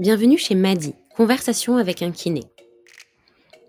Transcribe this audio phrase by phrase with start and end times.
[0.00, 2.44] Bienvenue chez Madi, Conversation avec un kiné.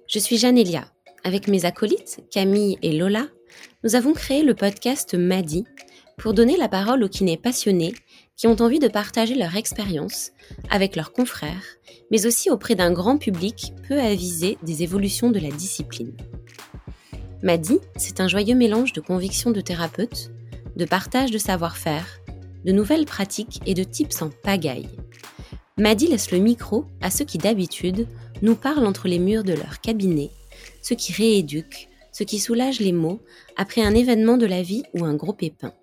[0.08, 0.86] Je suis Elia.
[1.24, 3.26] Avec mes acolytes, Camille et Lola,
[3.84, 5.64] nous avons créé le podcast Madi
[6.20, 7.96] pour donner la parole aux kinés passionnés
[8.38, 10.30] qui ont envie de partager leur expérience
[10.70, 11.66] avec leurs confrères,
[12.12, 16.16] mais aussi auprès d'un grand public peu avisé des évolutions de la discipline.
[17.42, 20.30] Madi, c'est un joyeux mélange de convictions de thérapeutes,
[20.76, 22.20] de partage de savoir-faire,
[22.66, 24.90] de nouvelles pratiques et de tips en pagaille.
[25.80, 28.06] Maddy laisse le micro à ceux qui d'habitude
[28.42, 30.30] nous parlent entre les murs de leur cabinet,
[30.82, 33.22] ceux qui rééduquent, ceux qui soulagent les maux
[33.56, 35.74] après un événement de la vie ou un gros pépin.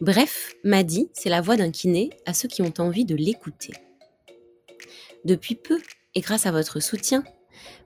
[0.00, 3.72] Bref, Maddy, c'est la voix d'un kiné à ceux qui ont envie de l'écouter.
[5.24, 5.80] Depuis peu,
[6.16, 7.22] et grâce à votre soutien,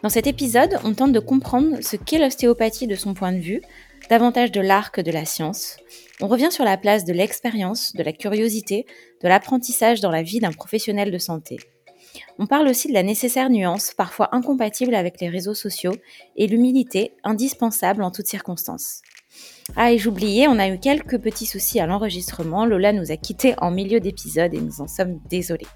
[0.02, 3.62] Dans cet épisode, on tente de comprendre ce qu'est l'ostéopathie de son point de vue,
[4.10, 5.78] davantage de l'art que de la science.
[6.20, 8.84] On revient sur la place de l'expérience, de la curiosité,
[9.22, 11.58] de l'apprentissage dans la vie d'un professionnel de santé.
[12.38, 15.94] On parle aussi de la nécessaire nuance, parfois incompatible avec les réseaux sociaux,
[16.36, 19.02] et l'humilité, indispensable en toutes circonstances.
[19.76, 22.66] Ah, et j'oubliais, on a eu quelques petits soucis à l'enregistrement.
[22.66, 25.66] Lola nous a quittés en milieu d'épisode et nous en sommes désolés.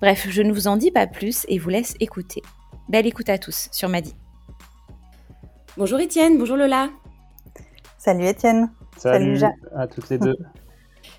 [0.00, 2.42] Bref, je ne vous en dis pas plus et vous laisse écouter.
[2.88, 4.14] Belle écoute à tous sur Madi.
[5.76, 6.88] Bonjour Étienne, bonjour Lola.
[7.98, 8.70] Salut Étienne.
[8.96, 9.38] Salut,
[9.74, 10.36] à toutes les deux.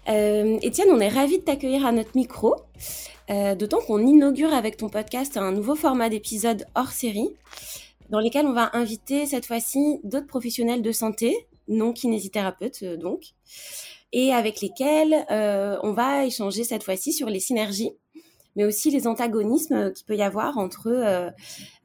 [0.09, 2.55] Euh, Étienne, on est ravis de t'accueillir à notre micro,
[3.29, 7.29] euh, d'autant qu'on inaugure avec ton podcast un nouveau format d'épisode hors série,
[8.09, 11.35] dans lesquels on va inviter cette fois-ci d'autres professionnels de santé,
[11.67, 13.33] non kinésithérapeute euh, donc,
[14.13, 17.91] et avec lesquels euh, on va échanger cette fois-ci sur les synergies,
[18.55, 21.29] mais aussi les antagonismes qu'il peut y avoir entre euh,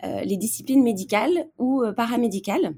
[0.00, 2.74] les disciplines médicales ou paramédicales.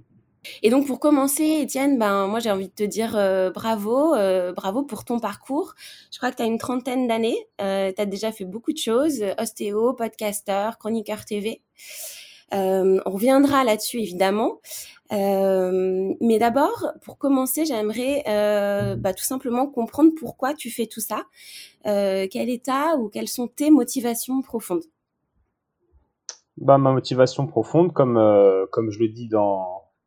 [0.62, 3.12] Et donc pour commencer, Étienne, ben moi j'ai envie de te dire
[3.54, 4.14] bravo,
[4.54, 5.74] bravo pour ton parcours.
[6.10, 9.24] Je crois que tu as une trentaine d'années, tu as déjà fait beaucoup de choses,
[9.38, 11.62] ostéo, podcasteur, chroniqueur TV.
[12.52, 14.60] on reviendra là-dessus évidemment.
[15.12, 21.00] Euh, mais d'abord, pour commencer, j'aimerais euh, bah, tout simplement comprendre pourquoi tu fais tout
[21.00, 21.24] ça.
[21.86, 24.84] Euh, quel état ou quelles sont tes motivations profondes?
[26.56, 29.28] Bah, Ma motivation profonde, comme, euh, je le dis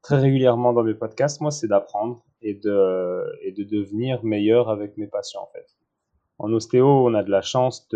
[0.02, 5.42] très régulièrement dans mes podcasts, moi, c'est d'apprendre et de, devenir meilleur avec mes patients,
[5.44, 5.66] en fait.
[6.40, 7.88] En ostéo, on a de la chance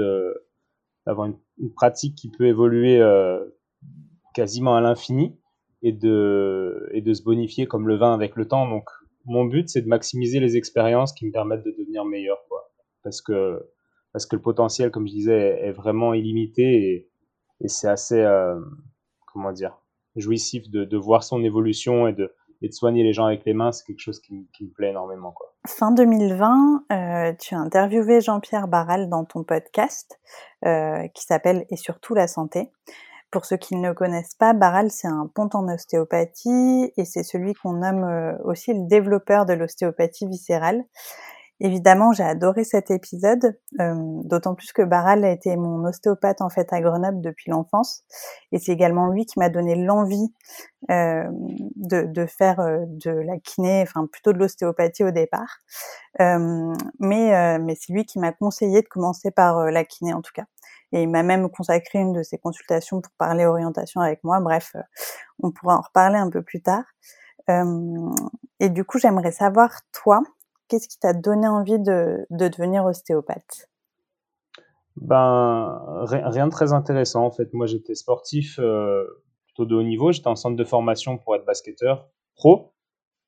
[1.06, 1.38] d'avoir une,
[1.76, 3.00] pratique qui peut évoluer
[4.34, 5.38] quasiment à l'infini
[5.82, 8.68] et de, et de se bonifier comme le vin avec le temps.
[8.68, 8.90] Donc,
[9.26, 12.72] mon but, c'est de maximiser les expériences qui me permettent de devenir meilleur, quoi.
[13.04, 13.68] Parce que,
[14.14, 17.08] parce que le potentiel, comme je disais, est vraiment illimité
[17.60, 18.60] et, c'est assez, euh,
[19.32, 19.78] comment dire,
[20.16, 23.54] jouissif de, de voir son évolution et de, et de soigner les gens avec les
[23.54, 25.32] mains, c'est quelque chose qui, qui, me plaît énormément.
[25.32, 25.54] Quoi.
[25.68, 30.20] Fin 2020, euh, tu as interviewé Jean-Pierre Barral dans ton podcast
[30.66, 32.72] euh, qui s'appelle Et surtout la santé.
[33.32, 37.24] Pour ceux qui ne le connaissent pas, Barral, c'est un pont en ostéopathie et c'est
[37.24, 40.84] celui qu'on nomme euh, aussi le développeur de l'ostéopathie viscérale.
[41.62, 43.94] Évidemment, j'ai adoré cet épisode, euh,
[44.26, 48.04] d'autant plus que Barral a été mon ostéopathe en fait à Grenoble depuis l'enfance,
[48.52, 50.34] et c'est également lui qui m'a donné l'envie
[50.90, 51.24] euh,
[51.76, 52.58] de, faire
[52.88, 55.60] de la kiné, enfin plutôt de l'ostéopathie au départ.
[56.20, 60.46] Mais mais c'est lui qui m'a conseillé de commencer par la kiné en tout cas
[60.92, 64.40] et il m'a même consacré une de ses consultations pour parler orientation avec moi.
[64.40, 64.82] Bref, euh,
[65.42, 66.84] on pourra en reparler un peu plus tard.
[67.50, 68.10] Euh,
[68.60, 70.22] et du coup, j'aimerais savoir, toi,
[70.68, 73.70] qu'est-ce qui t'a donné envie de, de devenir ostéopathe?
[74.98, 77.54] Ben, rien de très intéressant en fait.
[77.54, 79.06] Moi, j'étais sportif euh,
[79.46, 80.12] plutôt de haut niveau.
[80.12, 82.74] J'étais en centre de formation pour être basketteur pro,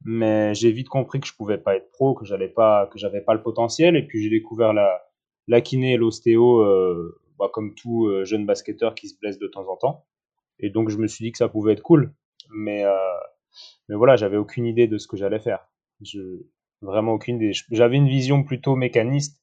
[0.04, 3.21] mais j'ai vite compris que je pouvais pas être pro, que j'allais pas, que j'avais
[3.21, 3.95] pas le potentiel.
[3.95, 5.01] Et puis j'ai découvert la,
[5.48, 6.63] la kiné et l'ostéo,
[7.39, 10.06] bah, comme tout euh, jeune basketteur qui se blesse de temps en temps.
[10.59, 12.13] Et donc je me suis dit que ça pouvait être cool,
[12.51, 12.95] mais euh,
[13.89, 15.68] mais voilà, j'avais aucune idée de ce que j'allais faire.
[16.01, 16.44] Je,
[16.83, 17.51] vraiment aucune idée.
[17.71, 19.41] J'avais une vision plutôt mécaniste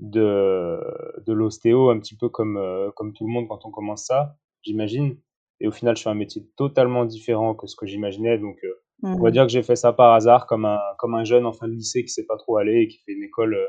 [0.00, 0.80] de,
[1.26, 4.36] de l'ostéo, un petit peu comme, euh, comme tout le monde quand on commence ça,
[4.62, 5.18] j'imagine.
[5.60, 8.38] Et au final, je fais un métier totalement différent que ce que j'imaginais.
[8.38, 9.32] Donc, euh, on va mmh.
[9.32, 11.72] dire que j'ai fait ça par hasard, comme un, comme un jeune en fin de
[11.72, 13.66] lycée qui sait pas trop aller et qui fait une école euh,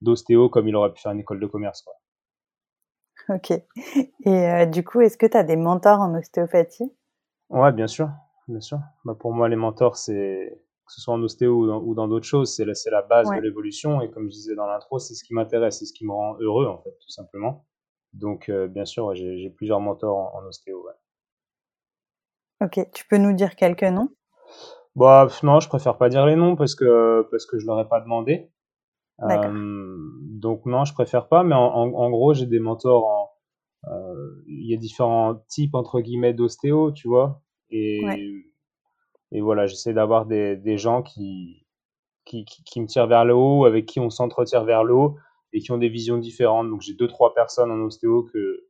[0.00, 1.82] d'ostéo comme il aurait pu faire une école de commerce.
[1.82, 1.94] Quoi.
[3.28, 3.52] Ok.
[4.24, 6.92] Et du coup, est-ce que tu as des mentors en ostéopathie?
[7.50, 8.08] Ouais, bien sûr
[8.48, 8.78] bien sûr.
[9.04, 12.54] Bah, pour moi, les mentors, c'est que ce soit en ostéo ou dans d'autres choses,
[12.54, 14.00] c'est la, la base de l'évolution.
[14.02, 16.36] Et comme je disais dans l'intro, c'est ce qui m'intéresse, c'est ce qui me rend
[16.40, 17.66] heureux, en fait, tout simplement.
[18.12, 20.86] Donc, euh, bien sûr, j'ai plusieurs mentors en, ostéo.
[22.60, 24.10] Ok, tu peux nous dire quelques noms?
[24.94, 27.88] Bah, Non, je préfère pas dire les noms parce que, parce que je leur ai
[27.88, 28.50] pas demandé.
[29.22, 30.10] Euh,
[30.42, 31.44] donc, non, je préfère pas.
[31.44, 33.30] Mais en, gros, j'ai des mentors en.
[33.88, 37.40] Euh, il y a différents types, entre guillemets, d'ostéo, tu vois.
[37.70, 38.44] Et,
[39.30, 41.64] et voilà, j'essaie d'avoir des, des, gens qui,
[42.24, 45.16] qui, qui, me tirent vers le haut, avec qui on s'entretire vers le haut
[45.52, 46.68] et qui ont des visions différentes.
[46.68, 48.66] Donc j'ai deux, trois personnes en ostéo que,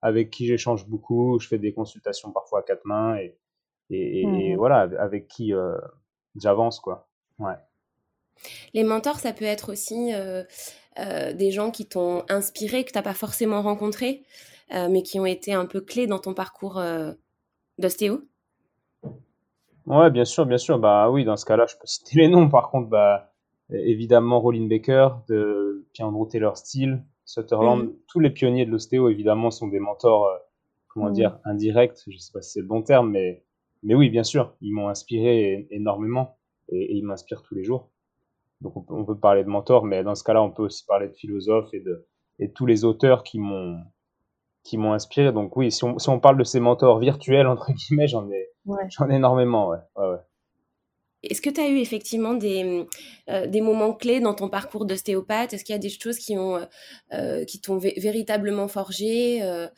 [0.00, 1.38] avec qui j'échange beaucoup.
[1.40, 3.36] Je fais des consultations parfois à quatre mains et,
[3.90, 5.76] et, et mmh voilà, avec qui euh,
[6.36, 7.08] j'avance, quoi.
[7.38, 7.56] Ouais.
[8.74, 10.44] Les mentors, ça peut être aussi euh,
[10.98, 14.22] euh, des gens qui t'ont inspiré, que tu n'as pas forcément rencontré,
[14.70, 16.78] mais qui ont été un peu clés dans ton parcours
[17.78, 18.20] d'ostéo.
[19.86, 20.78] Ouais, bien sûr, bien sûr.
[20.78, 22.48] Bah oui, dans ce cas-là, je peux citer les noms.
[22.50, 23.32] Par contre, bah,
[23.70, 27.94] évidemment, Rollin Baker, de Pierre-Andrew Taylor Steele, Sutherland, mhm.
[28.06, 30.36] tous les pionniers de l'ostéo, évidemment, sont des mentors, euh,
[30.88, 31.14] comment mhm.
[31.14, 32.02] dire, indirects.
[32.06, 33.44] Je sais pas si c'est le bon terme, mais,
[33.82, 36.38] mais oui, bien sûr, ils m'ont inspiré énormément
[36.70, 37.90] et, ils m'inspirent tous les jours.
[38.60, 41.14] Donc, on peut, parler de mentors, mais dans ce cas-là, on peut aussi parler de
[41.14, 42.06] philosophes et de,
[42.40, 43.78] et de tous les auteurs qui m'ont,
[44.64, 45.32] qui m'ont inspiré.
[45.32, 48.48] Donc oui, si on, si on, parle de ces mentors virtuels, entre guillemets, j'en ai,
[48.90, 49.68] j'en ai énormément.
[49.68, 49.78] Ouais.
[49.96, 50.18] Ouais,
[51.22, 52.86] Est-ce que tu as eu effectivement des,
[53.30, 55.52] euh, des moments clés dans ton parcours d'ostéopathe?
[55.52, 56.66] Est-ce qu'il y a des choses qui, ont,
[57.12, 59.68] euh, qui t'ont véritablement forgé euh,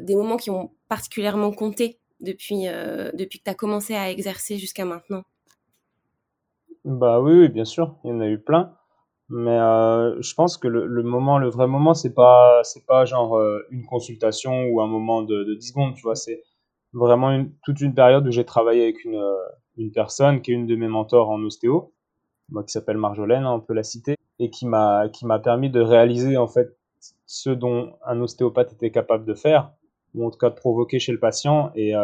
[0.00, 2.64] Des moments qui ont particulièrement compté depuis,
[3.12, 5.22] depuis que tu as commencé à exercer jusqu'à maintenant?
[6.86, 8.74] Bah oui, oui, bien sûr, il y en a eu plein.
[9.30, 13.04] Mais euh, je pense que le, le, moment, le vrai moment, c'est pas, c'est pas
[13.06, 16.16] genre euh, une consultation ou un moment de, de 10 secondes, tu vois.
[16.16, 16.42] C'est
[16.94, 19.36] vraiment toute une période où j'ai travaillé avec une, euh,
[19.78, 21.94] une personne qui est une de mes mentors en ostéo,
[22.50, 25.70] moi qui s'appelle Marjolaine, hein, on peut la citer, et qui m'a, qui m'a permis
[25.70, 26.76] de réaliser en fait
[27.26, 29.72] ce dont un ostéopathe était capable de faire,
[30.14, 31.72] ou en tout cas de provoquer chez le patient.
[31.76, 31.94] Et,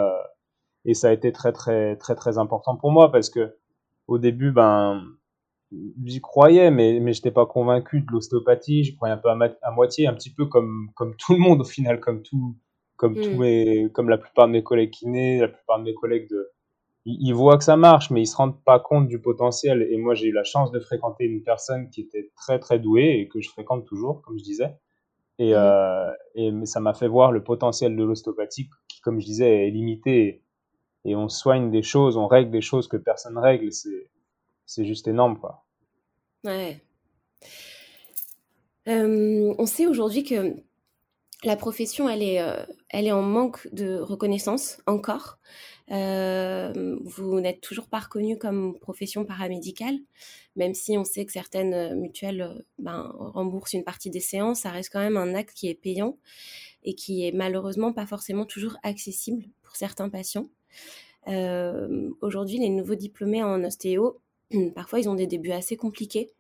[0.85, 3.57] et ça a été très très très très important pour moi parce que
[4.13, 5.03] au début, ben
[6.05, 8.85] j'y croyais, mais, mais je n'étais pas convaincu de l'ostéopathie.
[8.85, 11.65] Je croyais un peu à, moitié, un petit peu comme, comme tout le monde au
[11.65, 12.57] final, comme, tout,
[12.97, 13.39] comme, tous mm.
[13.39, 16.51] mes, comme la plupart de mes collègues kinés, la plupart de mes collègues de.
[17.05, 19.89] Ils, voient que ça marche, mais ils se rendent pas compte du potentiel.
[19.91, 23.19] Et moi, j'ai eu la chance de fréquenter une personne qui était très très douée
[23.19, 24.77] et que je fréquente toujours, comme je disais.
[25.39, 25.57] Et, mm.
[25.57, 29.71] euh, et ça m'a fait voir le potentiel de l'ostéopathie qui, comme je disais, est
[29.71, 30.45] limité.
[31.05, 33.73] Et on soigne des choses, on règle des choses que personne règle.
[33.73, 34.09] C'est
[34.67, 35.65] c'est juste énorme, quoi.
[36.45, 36.83] Ouais.
[38.89, 40.57] Euh, on sait aujourd'hui que
[41.45, 45.39] la profession, elle est, euh, elle est en manque de reconnaissance encore.
[45.91, 49.99] Euh, vous n'êtes toujours pas reconnu comme profession paramédicale,
[50.57, 54.91] même si on sait que certaines mutuelles ben, remboursent une partie des séances, ça reste
[54.91, 56.17] quand même un acte qui est payant
[56.85, 60.49] et qui est malheureusement pas forcément toujours accessible pour certains patients.
[61.27, 64.21] Aujourd'hui, les nouveaux diplômés en ostéo,
[64.75, 66.31] Parfois, ils ont des débuts assez compliqués.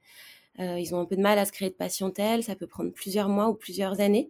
[0.60, 2.92] Euh, ils ont un peu de mal à se créer de patientèle, ça peut prendre
[2.92, 4.28] plusieurs mois ou plusieurs années.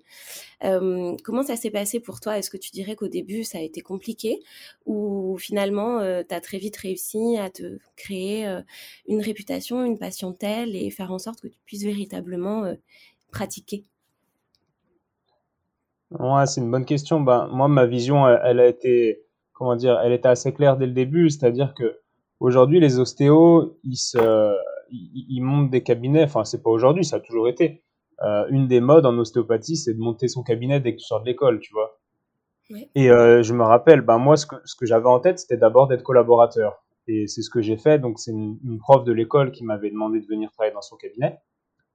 [0.63, 2.39] Euh, comment ça s'est passé pour toi?
[2.39, 4.41] Est-ce que tu dirais qu'au début, ça a été compliqué?
[4.87, 8.47] Ou finalement, euh, tu as très vite réussi à te créer
[9.09, 12.73] une réputation, une patientèle et faire en sorte que tu puisses véritablement
[13.33, 13.83] pratiquer?
[16.13, 17.21] Ouais, c'est une bonne question.
[17.21, 19.25] Ben, moi, ma vision, elle, a été,
[19.63, 22.03] comment dire, elle était assez claire dès le début, c'est-à-dire que
[22.43, 24.19] Aujourd'hui, les ostéos, ils, se,
[24.91, 26.25] ils, montent des cabinets.
[26.25, 27.85] Enfin, c'est pas aujourd'hui, ça a toujours été.
[28.23, 31.21] Euh, une des modes en ostéopathie, c'est de monter son cabinet dès que tu sors
[31.21, 32.01] de l'école, tu vois.
[32.97, 35.57] Et euh, je me rappelle, ben moi, ce que, ce que j'avais en tête, c'était
[35.57, 36.83] d'abord d'être collaborateur.
[37.07, 38.01] Et c'est ce que j'ai fait.
[38.01, 41.39] Donc, c'est une, prof de l'école qui m'avait demandé de venir travailler dans son cabinet.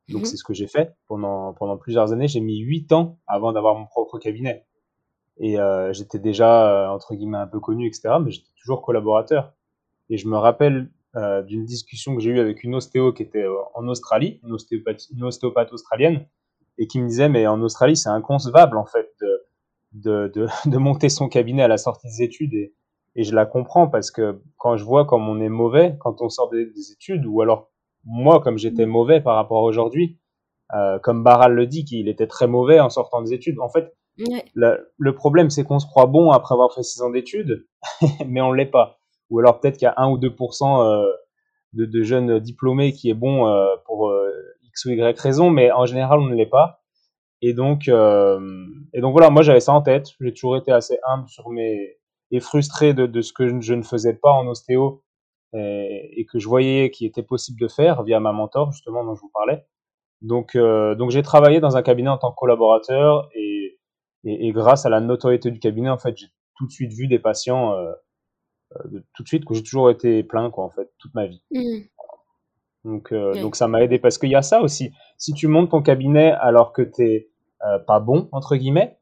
[0.08, 0.26] Donc, mhm.
[0.28, 2.30] c'est ce que j'ai fait pendant, pendant plusieurs années.
[2.30, 4.66] J'ai mis huit ans avant d'avoir mon propre cabinet.
[5.40, 8.16] Et euh, j'étais déjà, euh, entre guillemets, un peu connu, etc.
[8.24, 9.54] Mais j'étais toujours collaborateur.
[10.10, 13.46] Et je me rappelle euh, d'une discussion que j'ai eue avec une ostéo qui était
[13.76, 14.56] en Australie, une,
[15.14, 16.26] une ostéopathe australienne,
[16.78, 19.44] et qui me disait, mais en Australie, c'est inconcevable, en fait, de,
[19.94, 22.54] de, de, de, monter son cabinet à la sortie des études.
[22.54, 22.74] Et,
[23.16, 26.30] et je la comprends parce que quand je vois comme on est mauvais quand on
[26.30, 27.72] sort des, des études, ou alors
[28.06, 28.90] moi, comme j'étais mm.
[28.90, 30.20] mauvais par rapport à aujourd'hui,
[30.74, 33.60] euh, comme Baral le dit, qu'il était très mauvais en sortant des études.
[33.60, 37.68] En fait, le, problème, c'est qu'on se croit bon après avoir fait six ans d'études,
[38.28, 39.00] mais on l'est pas.
[39.30, 41.12] Ou alors peut-être qu'il y a 1 ou 2% euh,
[41.74, 44.32] de, jeunes diplômés qui est bon euh, pour euh,
[44.64, 46.82] X ou Y raison, mais en général, on ne l'est pas.
[47.42, 50.08] Et donc, voilà, moi j'avais ça en tête.
[50.20, 51.98] J'ai toujours été assez humble sur mes
[52.30, 55.02] et frustré de, ce que je ne faisais pas en ostéo
[55.54, 59.22] et, que je voyais qu'il était possible de faire via ma mentor justement dont je
[59.22, 59.66] vous parlais.
[60.22, 63.47] Donc, donc j'ai travaillé dans un cabinet en tant que collaborateur et,
[64.28, 67.08] et, et, grâce à la notoriété du cabinet, en fait, j'ai tout de suite vu
[67.08, 67.92] des patients, euh,
[68.76, 71.42] euh tout de suite que j'ai toujours été plein, quoi, en fait, toute ma vie.
[71.52, 71.80] Mmh.
[72.84, 74.92] Donc, euh, donc ça m'a aidé parce qu'il y a ça aussi.
[75.18, 77.30] Si tu montes ton cabinet alors que t'es
[77.86, 78.98] pas bon entre guillemets,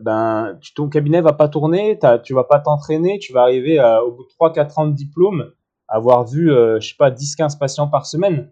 [0.00, 4.12] ben ton cabinet va pas tourner, tu vas pas t'entraîner, tu vas arriver à, au
[4.12, 5.52] bout de 3-4 ans de diplôme,
[5.88, 8.50] avoir vu, je sais pas, 10-15 patients par semaine.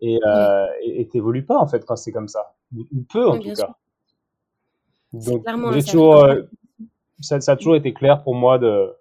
[0.00, 0.66] Et euh,
[1.12, 2.54] t'évolues pas en fait quand c'est comme ça.
[2.74, 3.76] Ou, peu en tout cas
[5.14, 6.42] donc j'ai toujours euh,
[7.20, 8.92] ça, ça, a toujours été clair pour moi de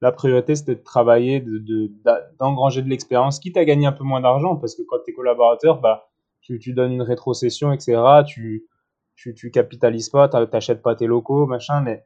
[0.00, 1.90] la priorité c'était de travailler de
[2.38, 5.14] d'engranger de, l'expérience quitte à gagner un peu moins d'argent parce que quand tu es
[5.14, 6.08] collaborateur bah
[6.40, 8.66] tu, tu donnes une rétrocession etc tu
[9.14, 12.04] tu, tu capitalises pas t'achètes pas tes locaux machin mais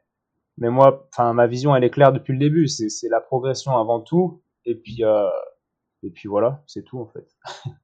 [0.57, 3.77] mais moi enfin ma vision elle est claire depuis le début c'est c'est la progression
[3.77, 5.29] avant tout et puis euh,
[6.03, 7.27] et puis voilà c'est tout en fait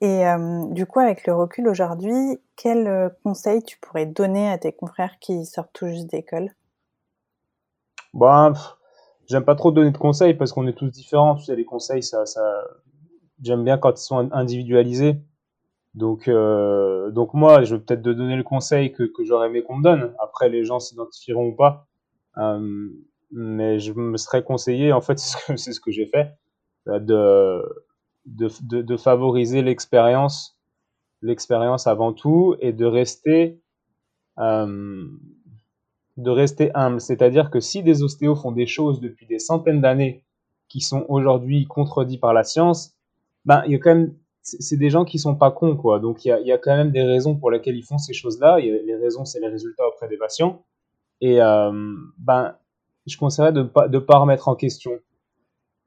[0.00, 4.56] Et euh, du coup, avec le recul aujourd'hui, quel euh, conseil tu pourrais donner à
[4.56, 6.54] tes confrères qui sortent tout juste d'école?
[8.14, 8.52] Bah,
[9.28, 11.34] j'aime pas trop donner de conseils parce qu'on est tous différents.
[11.34, 12.64] Tu sais, les conseils, ça, ça...
[13.42, 15.16] j'aime bien quand ils sont individualisés.
[15.94, 19.76] Donc, euh, donc moi, je vais peut-être te donner le conseil que, j'aurais aimé qu'on
[19.76, 20.14] me donne.
[20.18, 21.86] Après, les gens s'identifieront ou pas.
[23.32, 26.32] Mais je me serais conseillé, en fait, c'est ce que, ce que j'ai fait,
[26.86, 27.62] de
[28.26, 28.48] de,
[28.82, 30.58] de, favoriser l'expérience,
[31.22, 33.60] l'expérience avant tout, et de rester,
[34.38, 35.06] euh,
[36.16, 37.00] de rester humble.
[37.00, 40.24] C'est-à-dire que si des ostéos font des choses depuis des centaines d'années
[40.68, 42.94] qui sont aujourd'hui contredites par la science,
[43.44, 46.00] ben il y a quand même c'est des gens qui sont pas cons quoi.
[46.00, 48.14] Donc il y a, y a quand même des raisons pour lesquelles ils font ces
[48.14, 48.58] choses-là.
[48.58, 50.62] Les raisons c'est les résultats auprès des patients.
[51.20, 52.54] Et euh, ben
[53.06, 54.92] je conseillerais de pas de pas remettre en question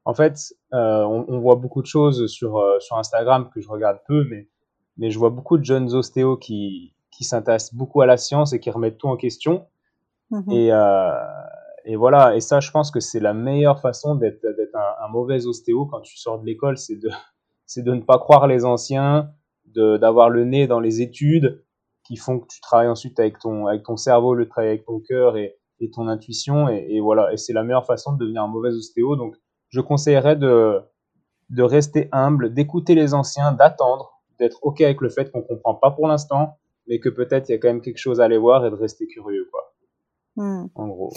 [0.04, 3.68] en fait, euh, on, on, voit beaucoup de choses sur, euh, sur Instagram que je
[3.68, 4.48] regarde peu, mais,
[4.98, 8.60] mais je vois beaucoup de jeunes ostéos qui, qui s'intéressent beaucoup à la science et
[8.60, 9.66] qui remettent tout en question.
[10.30, 11.12] Mmh et, euh,
[11.86, 14.44] et voilà, et ça, je pense que c'est la meilleure façon d'être
[14.74, 17.10] un, un, mauvais ostéo quand tu sors de l'école, c'est de,
[17.66, 19.30] c'est de ne pas croire les anciens,
[19.74, 21.64] d'avoir le nez dans les études
[22.04, 25.00] qui font que tu travailles ensuite avec ton, avec ton cerveau, le travail avec ton
[25.00, 26.68] cœur et, et ton intuition.
[26.68, 29.16] Et, et voilà, et c'est la meilleure façon de devenir un mauvais ostéo.
[29.16, 29.36] Donc,
[29.74, 30.80] je conseillerais de,
[31.50, 35.74] de rester humble, d'écouter les anciens, d'attendre, d'être OK avec le fait qu'on ne comprend
[35.74, 38.38] pas pour l'instant, mais que peut-être il y a quand même quelque chose à aller
[38.38, 39.74] voir et de rester curieux, quoi.
[40.36, 40.66] Hmm.
[40.76, 41.12] En gros.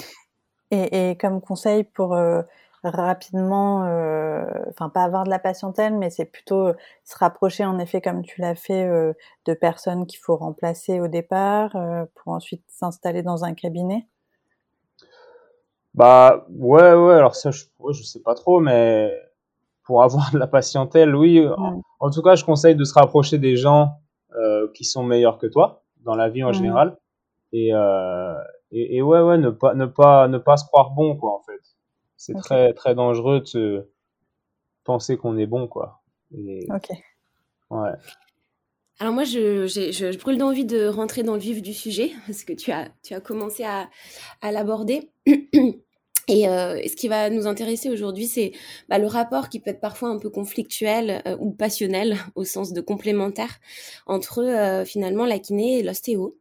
[0.71, 2.41] Et, et, comme conseil pour euh,
[2.83, 6.71] rapidement, euh, enfin pas avoir de la patientèle, mais c'est plutôt
[7.03, 9.13] se rapprocher en effet comme tu l'as fait euh,
[9.45, 11.77] de personnes qu'il faut remplacer au départ
[12.15, 14.07] pour ensuite s'installer dans un cabinet.
[15.97, 19.11] Bah ouais ouais alors ça je je sais pas trop mais
[19.83, 21.43] pour avoir de la patientèle oui.
[21.99, 23.99] En, tout cas je conseille de se rapprocher des gens
[24.35, 26.97] euh, qui sont meilleurs que toi dans la vie en général.
[27.51, 28.35] Et, euh,
[28.71, 31.41] et, et ouais ouais ne pas ne pas ne pas se croire bon quoi en
[31.41, 31.61] fait.
[32.15, 33.87] C'est très très dangereux de se
[34.83, 36.01] penser qu'on est bon quoi.
[36.31, 36.89] Et, ok.
[37.71, 37.91] ouais.
[38.99, 42.43] Alors moi, je, je, je brûle d'envie de rentrer dans le vif du sujet parce
[42.43, 43.89] que tu as, tu as commencé à,
[44.41, 45.11] à l'aborder.
[46.27, 48.51] Et euh, ce qui va nous intéresser aujourd'hui, c'est
[48.89, 52.73] bah, le rapport qui peut être parfois un peu conflictuel euh, ou passionnel au sens
[52.73, 53.59] de complémentaire
[54.05, 56.37] entre euh, finalement la kiné et l'ostéo.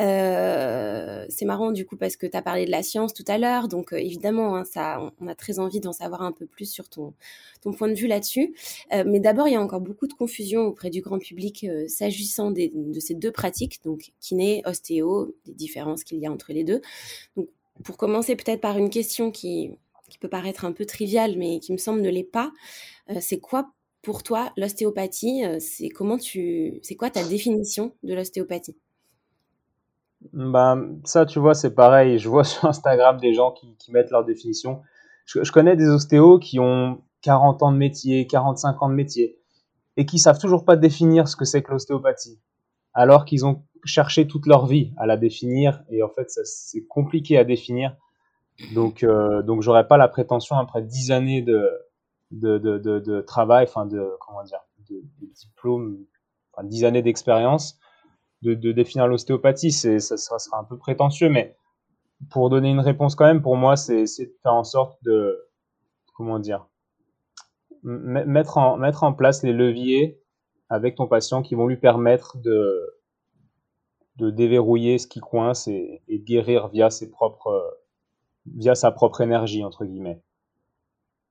[0.00, 3.36] Euh, c'est marrant du coup parce que tu as parlé de la science tout à
[3.36, 6.88] l'heure, donc évidemment hein, ça, on, a très envie d'en savoir un peu plus sur
[6.88, 7.12] ton,
[7.60, 8.54] ton point de vue là-dessus.
[8.90, 13.00] mais d'abord, il y a encore beaucoup de confusion auprès du grand public s'agissant de
[13.00, 16.80] ces deux pratiques, donc kiné, ostéo, des différences qu'il y a entre les deux.
[17.36, 17.48] Donc
[17.84, 19.78] pour commencer peut-être par une question qui,
[20.20, 22.52] peut paraître un peu trivial, mais qui me semble ne l'est pas.
[23.20, 28.76] c'est quoi pour toi l'ostéopathie C'est comment tu, c'est quoi ta définition de l'ostéopathie?
[30.32, 32.18] Bah, ça, tu vois, c'est pareil.
[32.18, 34.82] Je vois sur Instagram des gens qui, qui mettent leur définition.
[35.24, 39.38] Je, je, connais des ostéos qui ont 40 ans de métier, 45 ans de métier,
[39.96, 42.40] et qui savent toujours pas définir ce que c'est que l'ostéopathie,
[42.92, 47.36] alors qu'ils ont cherché toute leur vie à la définir, et en fait, c'est compliqué
[47.36, 47.96] à définir.
[48.74, 51.68] Donc, euh, donc j'aurais pas la prétention après 10 années de,
[52.30, 55.02] de, de, travail, enfin de comment dire, de,
[55.34, 55.98] diplôme,
[56.52, 57.78] enfin 10 années d'expérience,
[58.42, 59.72] de, définir l'ostéopathie.
[59.72, 61.56] Ça, sera un peu prétentieux, mais
[62.30, 65.48] pour donner une réponse quand même, pour moi, c'est, c'est de faire en sorte de,
[66.14, 66.66] comment dire,
[67.82, 70.20] mettre en, mettre en place les leviers
[70.68, 73.01] avec ton patient qui vont lui permettre de,
[74.16, 77.78] de déverrouiller ce qui coince et, et guérir via ses propres,
[78.46, 80.20] via sa propre énergie, entre guillemets.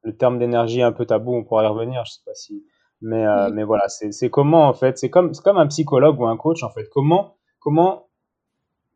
[0.04, 2.66] Le terme d'énergie est un peu tabou, on pourra y revenir, je sais pas si,
[3.02, 6.38] mais, euh, mais voilà, c'est comment en fait, c'est comme, comme un psychologue ou un
[6.38, 6.88] coach en fait.
[6.90, 8.08] Comment, comment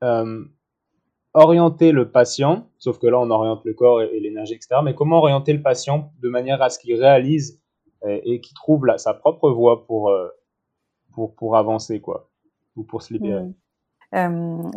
[0.03, 0.45] euh,
[1.33, 4.77] orienter le patient, sauf que là on oriente le corps et, l'énergie, etc.
[4.83, 7.61] Mais comment orienter le patient de manière à ce qu'il réalise
[8.07, 10.29] et, qu'il trouve la, sa propre voie pour, euh,
[11.13, 12.29] pour, pour avancer, quoi,
[12.75, 13.41] ou pour se libérer.
[13.41, 13.53] Mmh.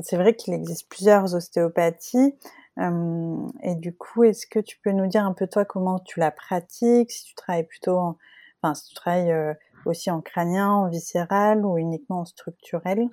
[0.03, 2.35] C'est vrai qu'il existe plusieurs ostéopathies.
[2.79, 6.31] et du coup, est-ce que tu peux nous dire un peu toi comment tu la
[6.31, 8.17] pratiques, si tu travailles plutôt en,
[8.63, 9.55] Enfin, si tu travailles euh,
[9.87, 13.09] aussi en crânien, en viscéral ou uniquement en structurel?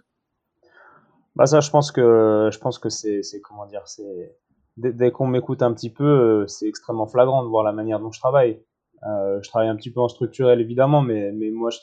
[1.36, 4.38] Bah ça, je pense que je pense que c'est comment dire, c'est
[4.78, 8.12] dès, qu'on m'écoute un petit peu, euh, c'est extrêmement flagrant de voir la manière dont
[8.12, 8.64] je travaille.
[9.04, 11.78] Euh, je travaille un petit peu en structurel évidemment, mais mais moi, je,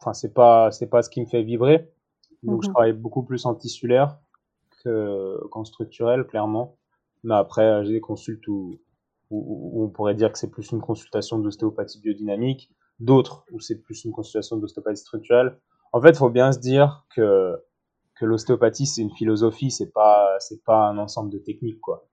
[0.00, 1.92] enfin c'est pas c'est pas ce qui me fait vibrer.
[2.42, 4.18] Donc je mmh travaille beaucoup plus en tissulaire
[4.84, 6.76] qu'en structurel, clairement.
[7.22, 8.80] Mais après, j'ai des consultes où,
[9.30, 14.04] où, on pourrait dire que c'est plus une consultation d'ostéopathie biodynamique, d'autres où c'est plus
[14.04, 15.58] une consultation d'ostéopathie structurelle.
[15.92, 17.56] En fait, il faut bien se dire que,
[18.18, 22.08] que l'ostéopathie, c'est une philosophie, c'est pas, c'est pas un ensemble de techniques, quoi.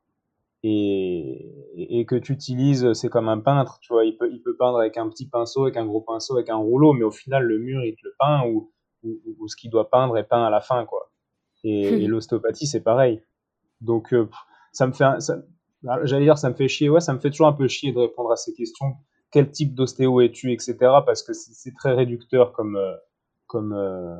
[0.62, 4.58] Et, et, que tu utilises, c'est comme un peintre, tu vois, il peut, il peut
[4.58, 7.46] peindre avec un petit pinceau, avec un gros pinceau, avec un rouleau, mais au final,
[7.46, 8.70] le mur, il te le peint ou,
[9.04, 11.12] ou, ce qu'il doit peindre est peint à la fin, quoi.
[11.64, 13.22] Et, et l'ostéopathie, c'est pareil.
[13.82, 14.30] Donc, euh,
[14.72, 15.06] ça me fait,
[16.04, 16.90] j'allais dire, ça me fait chier.
[16.90, 18.96] Ouais, ça me fait toujours un peu chier de répondre à ces questions.
[19.32, 20.76] Quel type d'ostéo es-tu, etc.
[21.06, 22.96] Parce que c'est très réducteur comme, euh,
[23.48, 24.18] comme, euh,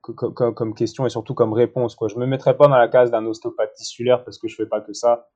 [0.00, 1.94] comme, comme, question et surtout comme réponse.
[1.94, 2.08] Quoi.
[2.08, 4.80] Je me mettrais pas dans la case d'un ostéopathe tissulaire parce que je fais pas
[4.80, 5.28] que ça.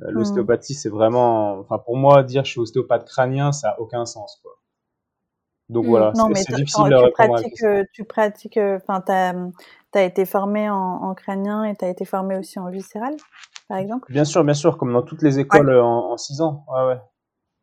[0.00, 0.14] Euh, hmm.
[0.14, 4.38] L'ostéopathie, c'est vraiment, enfin, pour moi, dire je suis ostéopathe crânien, ça a aucun sens,
[4.42, 4.52] quoi.
[5.68, 5.88] Donc hmm.
[5.88, 9.12] voilà, c'est difficile de répondre pratiques, à Tu pratiques, enfin, tu
[9.98, 13.16] as, été formé en, en crânien et tu as été formé aussi en viscéral
[13.68, 14.12] par exemple?
[14.12, 16.98] Bien sûr, bien sûr, comme dans toutes les écoles euh, en, 6 ans, ouais, ouais.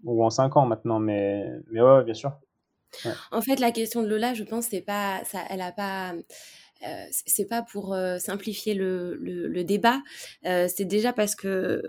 [0.04, 2.32] ou en 5 ans maintenant, mais, mais ouais, bien sûr.
[3.32, 6.14] En fait, la question de Lola, je pense, c'est pas, ça, elle a pas.
[6.14, 10.00] Euh, c'est pas pour euh, simplifier le, le, débat,
[10.44, 11.84] c'est déjà parce que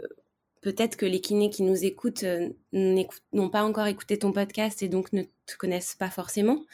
[0.62, 2.25] peut-être que les kinés qui nous écoutent
[2.72, 6.64] n'ont pas encore écouté ton podcast et donc ne te connaissent pas forcément.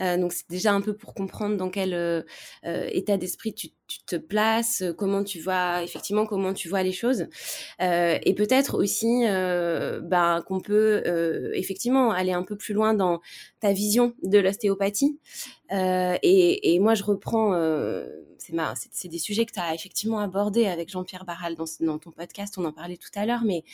[0.00, 2.22] Euh, donc c'est déjà un peu pour comprendre dans quel euh,
[2.66, 3.70] euh, état d'esprit tu,
[4.06, 7.26] te places, comment tu vois effectivement comment tu vois les choses,
[7.80, 11.02] et peut-être aussi ben, qu'on peut
[11.54, 13.20] effectivement aller un peu plus loin dans
[13.58, 15.18] ta vision de l'ostéopathie.
[15.72, 17.52] Et, et, moi je reprends,
[18.74, 22.10] c'est c'est des sujets que tu as effectivement abordés avec Jean-Pierre Barral dans, dans ton
[22.10, 23.64] podcast, on en parlait tout à l'heure, mais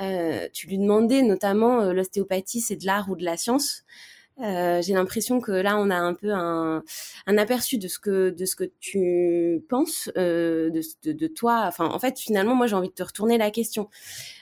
[0.00, 3.84] euh, tu lui demandais notamment euh, l'ostéopathie, c'est de l'art ou de la science.
[4.40, 6.82] Euh, j'ai l'impression que là, on a un peu un,
[7.26, 11.64] un, aperçu de ce que de ce que tu penses euh, de, de, de, toi.
[11.66, 13.88] Enfin, en fait, finalement, moi, j'ai envie de te retourner la question.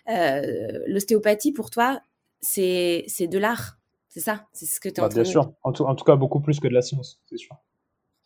[0.08, 2.00] Euh, L'ostéopathie, pour toi,
[2.40, 4.46] c'est c'est de l'art, c'est ça?
[4.52, 5.52] C'est ce que tu es bah, Bien sûr.
[5.64, 7.56] En tout, en tout, cas, beaucoup plus que de la science, c'est sûr.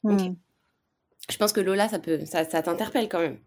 [0.03, 0.35] Hmm.
[1.31, 3.39] Je pense que Lola, ça peut, ça, ça t'interpelle quand même.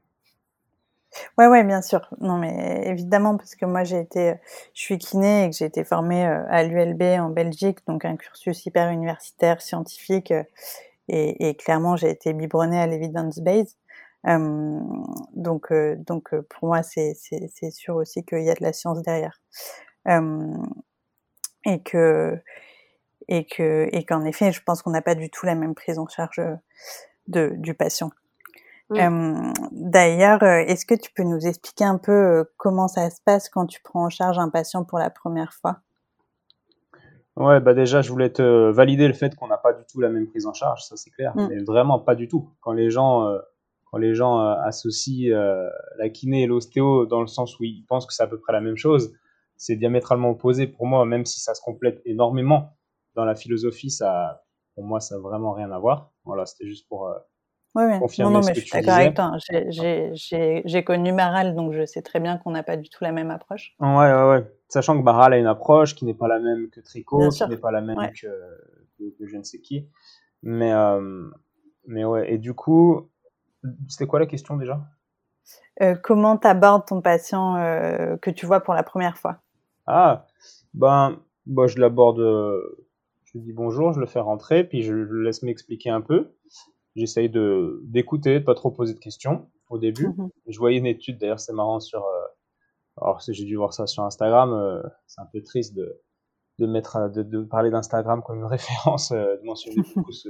[1.37, 2.07] Ouais, ouais, bien sûr.
[2.19, 4.35] Non, mais évidemment, parce que moi, j'ai été,
[4.73, 8.15] je suis kiné et que j'ai été formée euh, à l'ULB en Belgique, donc un
[8.17, 10.43] cursus hyper universitaire, scientifique, euh,
[11.09, 13.77] et, clairement, j'ai été biberonnée à l'evidence base.
[14.27, 14.79] Euh,
[15.33, 19.39] donc, donc pour moi, c'est c'est sûr aussi qu'il y a de la science derrière,
[21.65, 22.37] et que
[23.29, 25.97] et que et qu'en effet, je pense qu'on n'a pas du tout la même prise
[25.97, 26.41] en charge
[27.27, 28.11] de du patient.
[28.89, 33.49] D'ailleurs, euh, est-ce que tu peux nous expliquer un peu euh, comment ça se passe
[33.49, 35.79] quand tu prends en charge un patient pour la première fois?
[37.35, 40.09] Ouais, bah déjà, je voulais te valider le fait qu'on n'a pas du tout la
[40.09, 41.47] même prise en charge, ça c'est clair, mmh.
[41.49, 42.49] mais vraiment pas du tout.
[42.61, 43.37] Quand les gens, euh,
[43.91, 45.37] quand les gens associent
[45.97, 48.53] la kiné et l'ostéo dans le sens où ils pensent que c'est à peu près
[48.53, 49.13] la même chose,
[49.55, 52.73] c'est diamétralement opposé pour moi, même si ça se complète énormément.
[53.15, 54.43] Dans la philosophie, ça,
[54.75, 56.11] pour moi, ça n'a vraiment rien à voir.
[56.27, 57.17] Voilà, c'était juste pour euh,
[57.99, 59.31] confirmer non, non, mais je suis d'accord avec toi.
[59.33, 60.61] Hein.
[60.65, 63.31] J'ai connu Baral, donc je sais très bien qu'on n'a pas du tout la même
[63.31, 63.75] approche.
[63.79, 64.51] Ouais, ouais, ouais.
[64.67, 67.57] Sachant que Baral a une approche qui n'est pas la même que Tricot, qui n'est
[67.57, 68.27] pas la même que,
[69.17, 69.87] que, je ne sais qui.
[70.43, 71.29] Mais, euh,
[71.85, 73.09] mais ouais, et du coup,
[73.87, 74.81] c'était quoi la question déjà?
[75.81, 77.55] Euh, Comment tu abordes ton patient
[78.21, 79.37] que tu vois pour la première fois?
[79.85, 80.25] Ah,
[80.73, 82.21] ben, bah, je l'aborde
[83.37, 86.33] lui dis bonjour, je le fais rentrer, puis je le laisse m'expliquer un peu.
[86.95, 90.07] J'essaye de d'écouter, de pas trop poser de questions au début.
[90.07, 90.29] Mhm.
[90.47, 92.03] Je voyais une étude, d'ailleurs c'est marrant sur...
[92.03, 92.25] Euh,
[92.99, 96.01] alors j'ai dû voir ça sur Instagram, euh, c'est un peu triste de,
[96.57, 100.29] de, mettre, de, de parler d'Instagram comme une référence, euh, de mentionner beaucoup ce,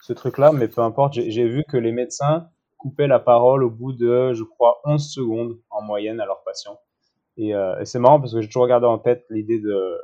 [0.00, 3.92] ce truc-là, mais peu importe, j'ai vu que les médecins coupaient la parole au bout
[3.92, 6.78] de, je crois, 11 secondes en moyenne à leurs patients.
[7.36, 9.98] Et, et c'est marrant parce que j'ai toujours gardé en tête l'idée de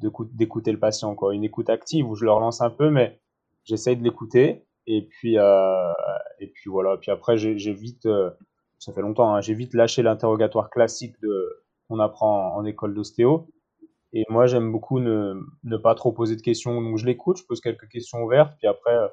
[0.00, 1.34] d'écouter le patient, quoi.
[1.34, 3.20] Une écoute active où je le relance un peu, mais
[3.64, 4.66] j'essaye de l'écouter.
[4.86, 5.92] Et puis, euh,
[6.40, 6.96] et puis voilà.
[6.96, 8.30] Puis après, j'ai vite, euh,
[8.78, 13.48] ça fait longtemps, hein, j'ai vite lâché l'interrogatoire classique de qu'on apprend en, école d'ostéo.
[14.12, 15.34] Et moi, j'aime beaucoup ne,
[15.82, 16.80] pas trop poser de questions.
[16.80, 18.54] Donc, je l'écoute, je pose quelques questions ouvertes.
[18.58, 19.08] Puis après, euh,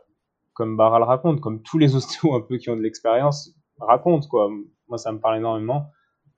[0.53, 4.49] comme Baral raconte, comme tous les ostéos un peu qui ont de l'expérience racontent, quoi.
[4.87, 5.91] Moi, ça me parle énormément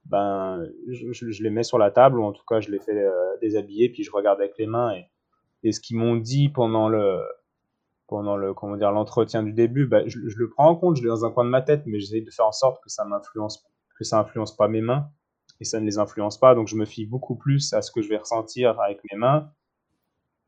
[0.10, 3.38] ben, je, les mets sur la table, ou en tout cas, je les fais euh,
[3.42, 4.94] déshabiller, puis je regarde avec les mains.
[4.94, 5.06] Et,
[5.64, 7.22] et ce qu'ils m'ont dit pendant le,
[8.08, 11.08] pendant le, comment dire, l'entretien du début, ben, je, le prends en compte, je l'ai
[11.08, 13.64] dans un coin de ma tête, mais j'essaie de faire en sorte que ça m'influence,
[13.98, 15.10] que ça influence pas mes mains,
[15.60, 16.56] et ça ne les influence pas.
[16.56, 19.52] Donc, je me fie beaucoup plus à ce que je vais ressentir avec mes mains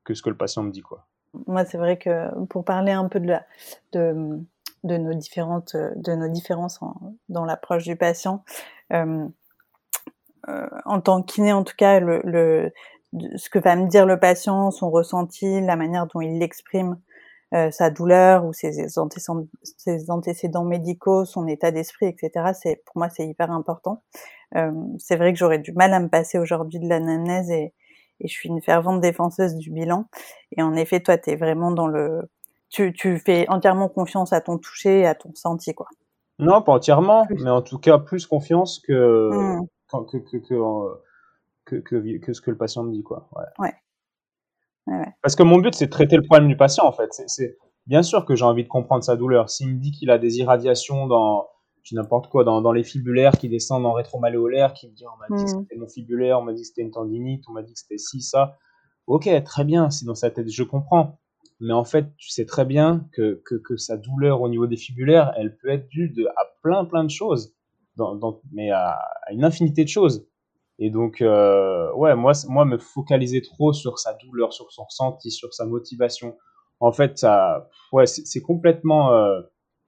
[0.03, 1.07] que ce que le patient me dit, quoi.
[1.47, 3.35] Moi, c'est vrai que pour parler un peu de
[4.83, 6.79] de, nos différentes, de nos différences
[7.29, 8.43] dans l'approche du patient,
[8.91, 9.27] euh,
[10.85, 12.71] en tant kiné en tout cas, le, le,
[13.35, 16.97] ce que va me dire le patient, son ressenti, la manière dont il l'exprime,
[17.53, 22.51] euh, sa douleur ou ses antécédents, ses antécédents médicaux, son état d'esprit, etc.
[22.53, 24.03] C'est pour moi c'est hyper important.
[24.55, 27.73] Euh, c'est vrai que j'aurais du mal à me passer aujourd'hui de l'anamnèse et,
[28.21, 30.05] et je suis une fervente défenseuse du bilan.
[30.55, 32.29] Et en effet, toi, tu es vraiment dans le,
[32.69, 35.87] tu, tu fais entièrement confiance à ton toucher, à ton senti, quoi.
[36.39, 40.37] Non, pas entièrement, mais en tout cas plus confiance que mmh que, que,
[41.65, 43.03] que, que, que, ce que le patient me dit.
[43.03, 43.29] Quoi.
[43.59, 43.73] Ouais.
[44.87, 45.05] Ouais.
[45.21, 47.09] Parce que mon but, c'est de traiter le problème du patient, en fait.
[47.27, 49.49] C'est bien sûr que j'ai envie de comprendre sa douleur.
[49.49, 51.47] S'il me dit qu'il a des irradiations dans
[51.91, 55.37] n'importe quoi, dans, dans, les fibulaires qui descendent en rétromaléolaire, qui me dit on m'a
[55.37, 55.61] dit que hmm.
[55.61, 57.97] c'était mon fibulaire, on m'a dit que c'était une tendinite, on m'a dit que c'était
[57.97, 58.57] ci, ça.
[59.07, 61.19] Ok, très bien, si dans sa tête, je comprends.
[61.59, 64.77] Mais en fait, tu sais très bien que, que, que sa douleur au niveau des
[64.77, 67.53] fibulaires, elle peut être due de, à plein, plein de choses
[67.95, 68.99] dans, mais à,
[69.31, 70.27] une infinité de choses.
[70.79, 75.29] Et donc, euh, ouais, moi, moi, me focaliser trop sur sa douleur, sur son ressenti,
[75.29, 76.37] sur sa motivation,
[76.79, 79.41] en fait, ça, ouais, c'est complètement euh,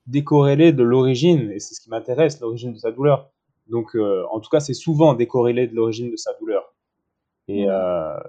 [0.06, 3.32] décorrélé de l'origine, et c'est ce qui m'intéresse, l'origine de sa douleur.
[3.68, 6.76] Donc, euh, en tout cas, c'est souvent décorrélé de l'origine de sa douleur.
[7.48, 7.66] Et,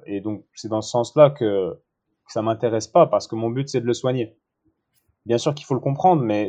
[0.07, 3.69] et donc, c'est dans ce sens-là que, que ça m'intéresse pas, parce que mon but,
[3.69, 4.37] c'est de le soigner.
[5.27, 6.49] Bien sûr qu'il faut le comprendre, mais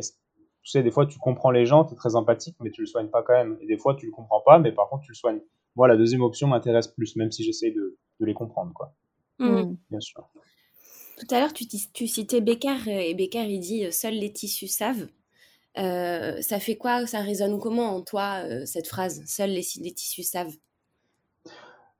[0.66, 2.88] tu sais, des fois, tu comprends les gens, tu es très empathique, mais tu le
[2.88, 3.56] soignes pas quand même.
[3.60, 5.38] Et des fois, tu le comprends pas, mais par contre, tu le soignes.
[5.76, 8.92] Moi, la deuxième option m'intéresse plus, même si j'essaie de, de, les comprendre, quoi.
[9.38, 9.46] Mmh.
[9.46, 9.76] Mmh.
[9.90, 10.28] Bien sûr.
[11.20, 14.32] Tout à l'heure, tu, tu, citais Becker, euh, et Becker, il dit euh, Seuls les
[14.32, 15.06] tissus savent.
[15.78, 17.06] Euh, ça fait quoi?
[17.06, 20.56] Ça résonne comment en toi, cette phrase Seuls les, les tissus savent?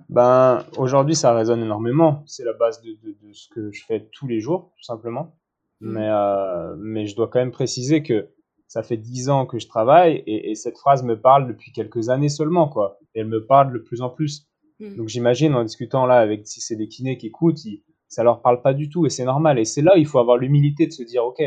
[0.09, 2.24] Ben, Aujourd'hui, ça résonne énormément.
[2.26, 5.37] C'est la base de, de, de, ce que je fais tous les jours, tout simplement.
[5.81, 5.92] Mmh.
[5.92, 8.31] Mais, euh, mais je dois quand même préciser que
[8.68, 12.09] ça fait dix ans que je travaille et, et, cette phrase me parle depuis quelques
[12.09, 12.98] années seulement, quoi.
[13.14, 14.48] Et elle me parle de plus en plus.
[14.81, 14.96] Mm.
[14.96, 18.42] Donc j'imagine en discutant là avec si c'est des kinés qui écoutent, ils, ça leur
[18.42, 19.59] parle pas du tout et c'est normal.
[19.59, 21.42] Et c'est là où il faut avoir l'humilité de se dire, ok,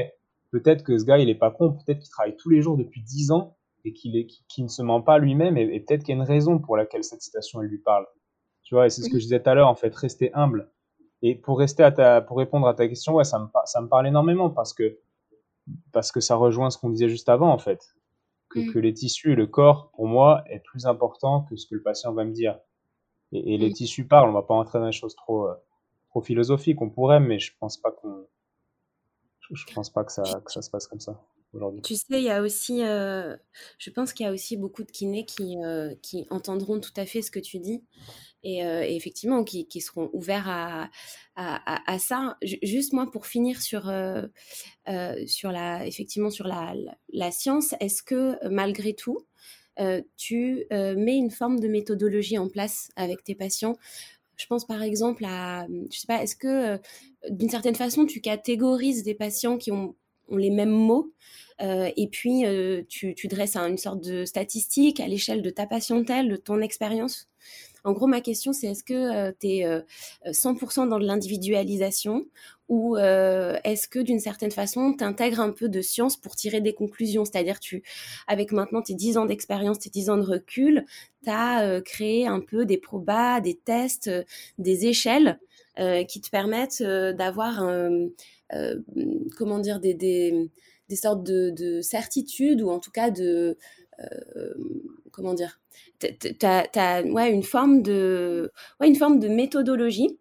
[0.52, 3.02] peut-être que ce gars il est pas con, peut-être qu'il travaille tous les jours depuis
[3.02, 4.14] dix ans et qu'il
[4.60, 7.04] ne se ment pas lui-même et, et peut-être qu'il y a une raison pour laquelle
[7.04, 8.06] cette citation elle lui parle.
[8.64, 10.72] Tu vois, et c'est ce que je disais tout à l'heure, en fait, rester humble.
[11.22, 13.88] Et pour rester à ta, pour répondre à ta question, ouais, ça me, ça me
[13.88, 15.00] parle énormément parce que
[15.92, 17.96] parce que ça rejoint ce qu'on disait juste avant, en fait.
[18.50, 18.74] Que, mm.
[18.74, 21.82] que, les tissus et le corps, pour moi, est plus important que ce que le
[21.82, 22.60] patient va me dire.
[23.32, 23.74] Et, et les mm.
[23.74, 25.56] tissus parlent, on va pas entrer dans des choses trop, euh,
[26.10, 28.26] trop philosophiques, on pourrait, mais je pense pas qu'on,
[29.52, 31.20] je, pense pas que ça, que ça se passe comme ça.
[31.84, 33.36] Tu sais, il y a aussi, euh,
[33.80, 37.08] je pense qu'il y a aussi beaucoup de kinés qui, euh, qui entendront tout à
[37.08, 37.84] fait ce que tu dis
[38.44, 40.90] et, euh, effectivement qui, qui, seront ouverts à,
[41.36, 42.38] à, ça.
[42.44, 43.92] juste moi, pour finir sur,
[45.26, 46.76] sur la, effectivement sur la,
[47.12, 49.26] la, science, est-ce que malgré tout,
[50.18, 53.76] tu mets une forme de méthodologie en place avec tes patients?
[54.38, 56.80] Je pense par exemple à, je sais pas, est-ce que
[57.30, 59.96] d'une certaine façon tu catégorises des patients qui ont,
[60.38, 61.14] les mêmes mots.
[61.62, 62.44] Et puis
[62.88, 67.28] tu, tu, dresses une sorte de statistique à l'échelle de ta patientèle, de ton expérience.
[67.84, 69.84] En gros, ma question, c'est est-ce que tu es
[70.26, 72.26] 100% dans l'individualisation
[72.68, 76.74] ou est-ce que d'une certaine façon, tu intègres un peu de science pour tirer des
[76.74, 77.26] conclusions?
[77.26, 77.84] C'est-à-dire, tu,
[78.28, 80.86] avec maintenant tes 10 ans d'expérience, tes 10 ans de recul,
[81.24, 84.12] tu as créé un peu des probas, des tests,
[84.58, 85.40] des échelles
[86.08, 87.64] qui te permettent d'avoir,
[89.38, 90.50] comment dire, des, des,
[90.90, 93.58] des sortes de, de certitudes ou en tout cas de
[95.12, 95.60] comment dire
[96.00, 100.18] tu as, ouais, une forme de ouais, une forme de méthodologie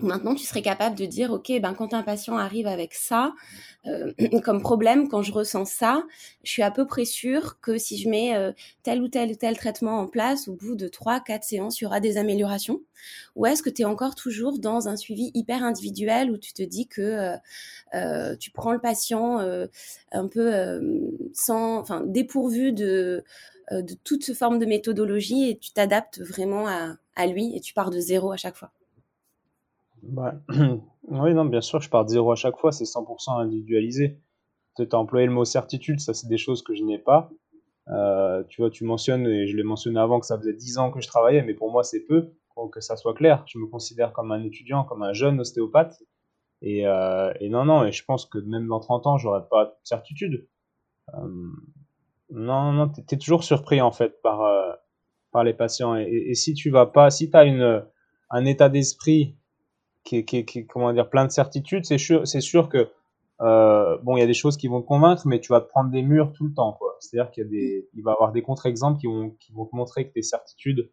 [0.00, 3.34] Maintenant, tu serais capable de dire, OK, ben, quand un patient arrive avec ça,
[3.86, 6.04] euh, comme problème, quand je ressens ça,
[6.44, 8.52] je suis à peu près sûre que si je mets euh,
[8.82, 11.84] tel ou tel ou tel traitement en place, au bout de 3, 4 séances, il
[11.84, 12.80] y aura des améliorations.
[13.36, 16.62] Ou est-ce que tu es encore toujours dans un suivi hyper individuel où tu te
[16.62, 17.36] dis que
[17.94, 19.38] euh, tu prends le patient
[20.12, 20.80] un peu
[21.34, 23.24] sans, enfin, dépourvu de,
[23.72, 27.90] de toute forme de méthodologie et tu t'adaptes vraiment à, à lui et tu pars
[27.90, 28.72] de zéro à chaque fois?
[30.02, 30.34] Bah,
[31.08, 34.20] oui, non, bien sûr, je pars de zéro à chaque fois, c'est 100% individualisé.
[34.76, 37.30] Tu as employé le mot certitude, ça c'est des choses que je n'ai pas.
[37.88, 40.90] Euh, tu vois, tu mentionnes, et je l'ai mentionné avant, que ça faisait 10 ans
[40.90, 43.44] que je travaillais, mais pour moi c'est peu, pour que ça soit clair.
[43.46, 46.02] Je me considère comme un étudiant, comme un jeune ostéopathe.
[46.62, 49.72] Et, euh, non, non, et je pense que même dans 30 ans, j'aurais pas de
[49.82, 50.48] certitude.
[51.14, 51.50] Euh,
[52.30, 54.78] non, non, tu es, toujours surpris en fait par,
[55.32, 55.96] par les patients.
[55.96, 57.84] Et, et, si tu vas pas, si tu as une,
[58.30, 59.36] un état d'esprit
[60.04, 62.90] qui, qui, qui, comment dire, plein de certitudes, c'est sûr, c'est sûr que
[63.42, 65.68] euh, bon, il y a des choses qui vont te convaincre, mais tu vas te
[65.68, 66.96] prendre des murs tout le temps, quoi.
[67.00, 69.66] C'est-à-dire qu'il y a des, il va y avoir des contre-exemples qui vont, qui vont
[69.66, 70.90] te montrer que tes certitudes,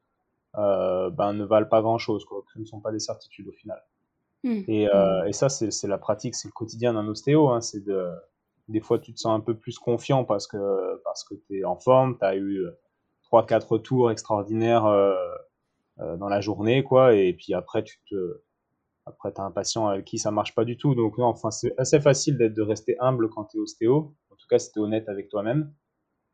[0.57, 2.41] euh, ben, ne valent pas grand-chose, quoi.
[2.41, 3.79] Que ce ne sont pas des certitudes au final.
[4.43, 4.61] Mmh.
[4.67, 7.49] Et, euh, et, ça, c'est la pratique, c'est le quotidien d'un ostéo.
[7.49, 8.09] Hein, c'est de,
[8.67, 11.65] des fois, tu te sens un peu plus confiant parce que parce que tu es
[11.65, 12.65] en forme, tu as eu
[13.21, 14.85] trois, quatre tours extraordinaires
[15.97, 17.13] dans la journée, quoi.
[17.13, 18.41] Et puis après, tu te
[19.09, 20.95] après, tu as un patient avec qui ça marche pas du tout.
[20.95, 24.15] Donc, non, enfin, c'est assez facile d'être de rester humble quand tu es ostéo.
[24.31, 25.73] En tout cas, si tu es honnête avec toi-même.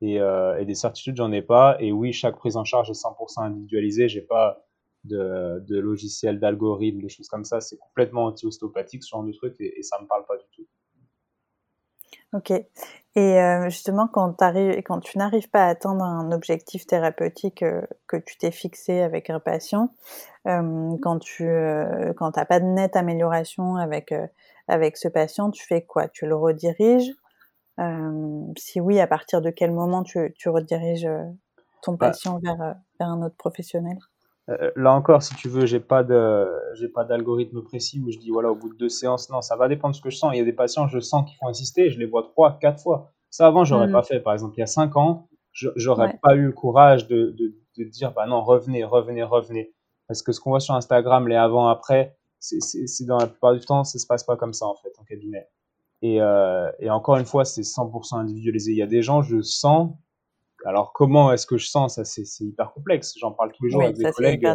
[0.01, 1.77] Et, euh, et, des certitudes, j'en ai pas.
[1.79, 4.09] Et oui, chaque prise en charge est 100% individualisée.
[4.09, 4.65] J'ai pas
[5.05, 7.61] de, de logiciel, d'algorithme, de choses comme ça.
[7.61, 10.67] C'est complètement anti-ostéopathique, ce genre de truc, et, et ça me parle pas du tout.
[12.33, 12.51] Ok.
[12.51, 14.35] Et euh, justement, quand,
[14.83, 19.29] quand tu n'arrives pas à atteindre un objectif thérapeutique euh, que tu t'es fixé avec
[19.29, 19.93] un patient,
[20.47, 21.45] euh, quand tu
[22.17, 24.13] quand n'as pas de nette amélioration avec,
[24.67, 26.07] avec ce patient, tu fais quoi?
[26.09, 27.13] Tu le rediriges?
[28.57, 31.07] Si oui, à partir de quel moment tu, tu rediriges
[31.81, 33.97] ton bah patient vers, vers un autre professionnel?
[34.49, 38.19] Euh, là encore, si tu veux, j'ai pas de, j'ai pas d'algorithme précis où je
[38.19, 39.29] dis voilà au bout de deux séances.
[39.29, 40.31] Non, ça va dépendre de ce que je sens.
[40.33, 42.81] Il y a des patients, je sens qu'ils font insister, je les vois trois, quatre
[42.81, 43.11] fois.
[43.31, 43.91] Ça avant, j'aurais mmh.
[43.91, 44.19] pas fait.
[44.19, 47.83] Par exemple, il y a cinq ans, j'aurais pas eu le courage de, de, de,
[47.89, 49.73] dire bah non, revenez, revenez, revenez.
[50.07, 53.61] Parce que ce qu'on voit sur Instagram, les avant, après, c'est dans la plupart du
[53.61, 55.47] temps, ça se passe pas comme ça en fait en cabinet.
[56.03, 58.71] Et, euh, et encore une fois, c'est 100% individualisé.
[58.71, 59.95] Il y a des gens, je sens
[60.65, 61.95] alors, comment est-ce que je sens?
[61.95, 63.13] Ça C'est hyper complexe.
[63.19, 64.47] J'en parle tous les jours avec des collègues.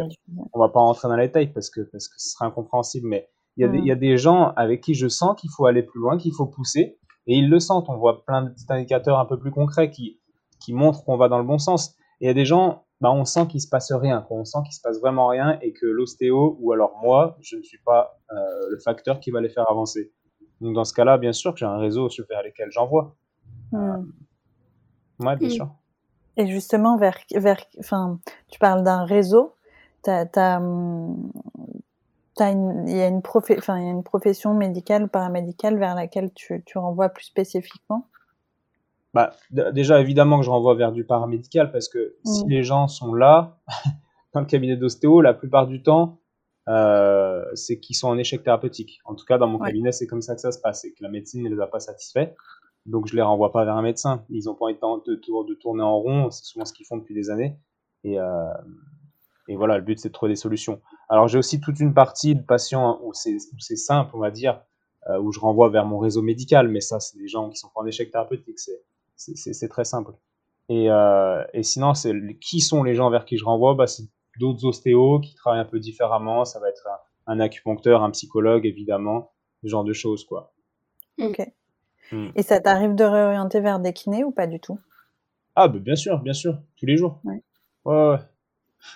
[0.53, 3.29] On va pas rentrer dans les détails parce que, parce que ce serait incompréhensible, mais
[3.57, 3.99] il y, a des, il y a mm.
[3.99, 7.35] des gens avec qui je sens qu'il faut aller plus loin, qu'il faut pousser, et
[7.35, 7.89] ils le sentent.
[7.89, 10.19] On voit plein de petits indicateurs un peu plus concrets qui,
[10.59, 11.95] qui montrent qu'on va dans le bon sens.
[12.19, 14.59] Et il y a des gens, bah, on sent qu'il se passe rien, on sent
[14.65, 18.19] qu'il se passe vraiment rien, et que l'ostéo, ou alors moi, je ne suis pas
[18.31, 18.35] euh,
[18.69, 20.11] le facteur qui va les faire avancer.
[20.59, 23.15] Donc dans ce cas-là, bien sûr que j'ai un réseau vers lequel j'envoie.
[23.71, 23.77] Mm.
[23.77, 25.51] Euh, ouais, bien mm.
[25.51, 25.69] sûr.
[26.37, 29.53] Et justement, vers, vers, enfin, tu parles d'un réseau.
[30.01, 31.31] T'as, t'as, hum,
[32.39, 35.77] une, il y a une profé, enfin, il y a une profession médicale ou paramédicale
[35.77, 38.07] vers laquelle tu, tu renvoies plus spécifiquement?
[39.13, 42.49] Bah, déjà, évidemment que je renvoie vers du paramédical parce que si mmh.
[42.49, 43.57] les gens sont là,
[44.33, 46.19] dans le cabinet d'ostéo, la plupart du temps,
[46.69, 49.01] euh, c'est qu'ils sont en échec thérapeutique.
[49.03, 51.03] En tout cas, dans mon cabinet, c'est comme ça que ça se passe, et que
[51.03, 52.33] la médecine ne les a pas satisfaits.
[52.85, 54.25] Donc je les renvoie pas vers un médecin.
[54.29, 57.13] Ils ont pas envie de, de, tourner en rond, c'est souvent ce qu'ils font depuis
[57.13, 57.57] des années.
[58.03, 58.53] Et, euh,
[59.47, 60.81] et voilà, le but c'est de trouver des solutions.
[61.09, 63.39] Alors j'ai aussi toute une partie de patients où c'est
[63.75, 64.61] simple, on va dire,
[65.09, 67.69] euh, où je renvoie vers mon réseau médical, mais ça c'est des gens qui sont
[67.75, 68.59] en échec thérapeutique,
[69.15, 70.13] c'est très simple.
[70.69, 71.93] Et, euh, sinon,
[72.39, 73.75] qui sont les gens vers qui je renvoie?
[73.75, 74.03] Bah, C'est
[74.39, 76.45] d'autres ostéos qui travaillent un peu différemment.
[76.45, 80.53] Ça va être un, un acupuncteur, un psychologue, évidemment, ce genre de choses, quoi.
[81.19, 81.41] Ok.
[82.11, 82.29] Mm.
[82.35, 84.79] Et ça t'arrive de réorienter vers des kinés ou pas du tout?
[85.55, 87.19] Ah, bah, bien sûr, bien sûr, tous les jours.
[87.23, 87.43] Ouais,
[87.85, 88.17] ouais.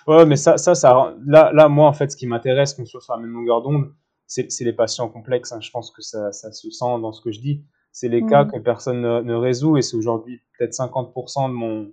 [0.06, 0.26] ouais.
[0.26, 3.14] mais ça, ça, ça, là, là, moi, en fait, ce qui m'intéresse, qu'on soit sur
[3.14, 3.92] la même longueur d'onde,
[4.26, 5.52] c'est les patients complexes.
[5.52, 5.60] Hein.
[5.60, 7.64] Je pense que ça, ça, se sent dans ce que je dis.
[7.92, 8.52] C'est les cas mmh.
[8.52, 11.92] que personne ne, ne résout et c'est aujourd'hui peut-être 50% de mon,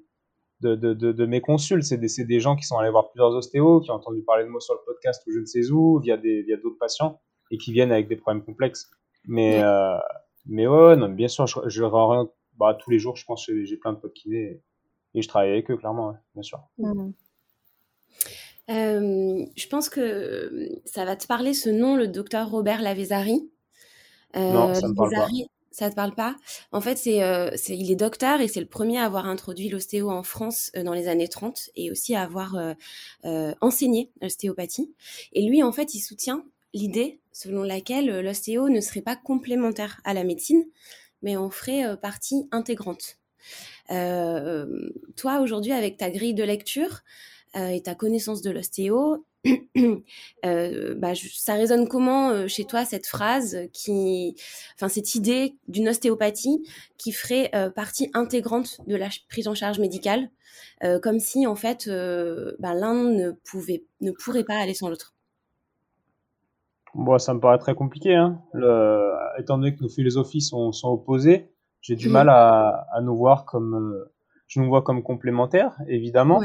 [0.60, 1.84] de, de, de, mes consultes.
[1.84, 4.50] C'est des, des, gens qui sont allés voir plusieurs ostéos, qui ont entendu parler de
[4.50, 7.72] moi sur le podcast ou je ne sais où, via via d'autres patients et qui
[7.72, 8.90] viennent avec des problèmes complexes.
[9.26, 9.98] Mais, euh,
[10.46, 13.64] mais ouais, non, bien sûr, je, je rien, bah, tous les jours, je pense que
[13.64, 14.62] j'ai plein de potes kinés
[15.16, 16.60] et, je travaille avec eux, clairement, bien sûr.
[16.80, 17.12] Mmh.
[18.70, 23.52] Euh, je pense que ça va te parler ce nom, le docteur Robert Lavezari.
[24.36, 25.28] Euh, non, ça me parle pas.
[25.74, 26.36] Ça te parle pas?
[26.72, 29.70] En fait, c'est, euh, c'est, il est docteur et c'est le premier à avoir introduit
[29.70, 32.56] l'ostéo en France euh, dans les années 30 et aussi à avoir
[33.26, 34.94] euh, enseigné l'ostéopathie.
[35.32, 40.14] Et lui, en fait, il soutient l'idée selon laquelle l'ostéo ne serait pas complémentaire à
[40.14, 40.64] la médecine,
[41.22, 43.18] mais en ferait partie intégrante.
[43.90, 47.02] toi, aujourd'hui, avec ta grille de lecture
[47.56, 49.26] et ta connaissance de l'ostéo,
[50.46, 54.36] euh, bah, ça résonne comment euh, chez toi cette phrase qui,
[54.76, 56.64] enfin cette idée d'une ostéopathie
[56.98, 60.30] qui ferait euh, partie intégrante de la prise en charge médicale,
[61.02, 61.90] comme si en fait
[62.60, 65.14] bah, l'un ne pouvait, ne pourrait pas aller sans l'autre?
[66.96, 68.42] Bon, ça me paraît très compliqué, hein.
[68.54, 71.50] Le, étant donné que nos philosophies sont, sont opposées,
[71.82, 72.12] j'ai du mmh.
[72.12, 74.06] mal à, à, nous voir comme,
[74.48, 76.42] je nous vois comme complémentaires, évidemment.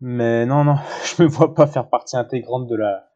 [0.00, 3.10] Mais non, non, je me vois pas faire partie intégrante de la,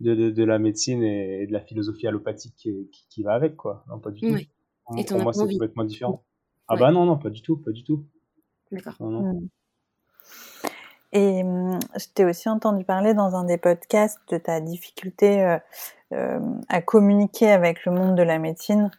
[0.00, 3.84] de, de, de la médecine et, de la philosophie allopathique qui, qui, va avec, quoi.
[3.88, 4.36] Non, pas du tout.
[4.98, 6.24] Et Pour moi, c'est complètement différent.
[6.68, 8.06] Ah bah non, non, pas du tout, pas du tout.
[8.72, 8.94] D'accord.
[9.00, 9.46] Hmm.
[11.14, 15.58] Et hum, je t'ai aussi entendu parler dans un des podcasts de ta difficulté euh,
[16.12, 18.90] euh, à communiquer avec le monde de la médecine.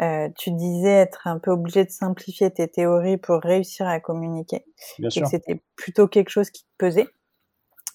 [0.00, 4.64] Euh, tu disais être un peu obligé de simplifier tes théories pour réussir à communiquer.
[4.98, 5.20] Bien sûr.
[5.20, 7.08] Et que c'était plutôt quelque chose qui te pesait.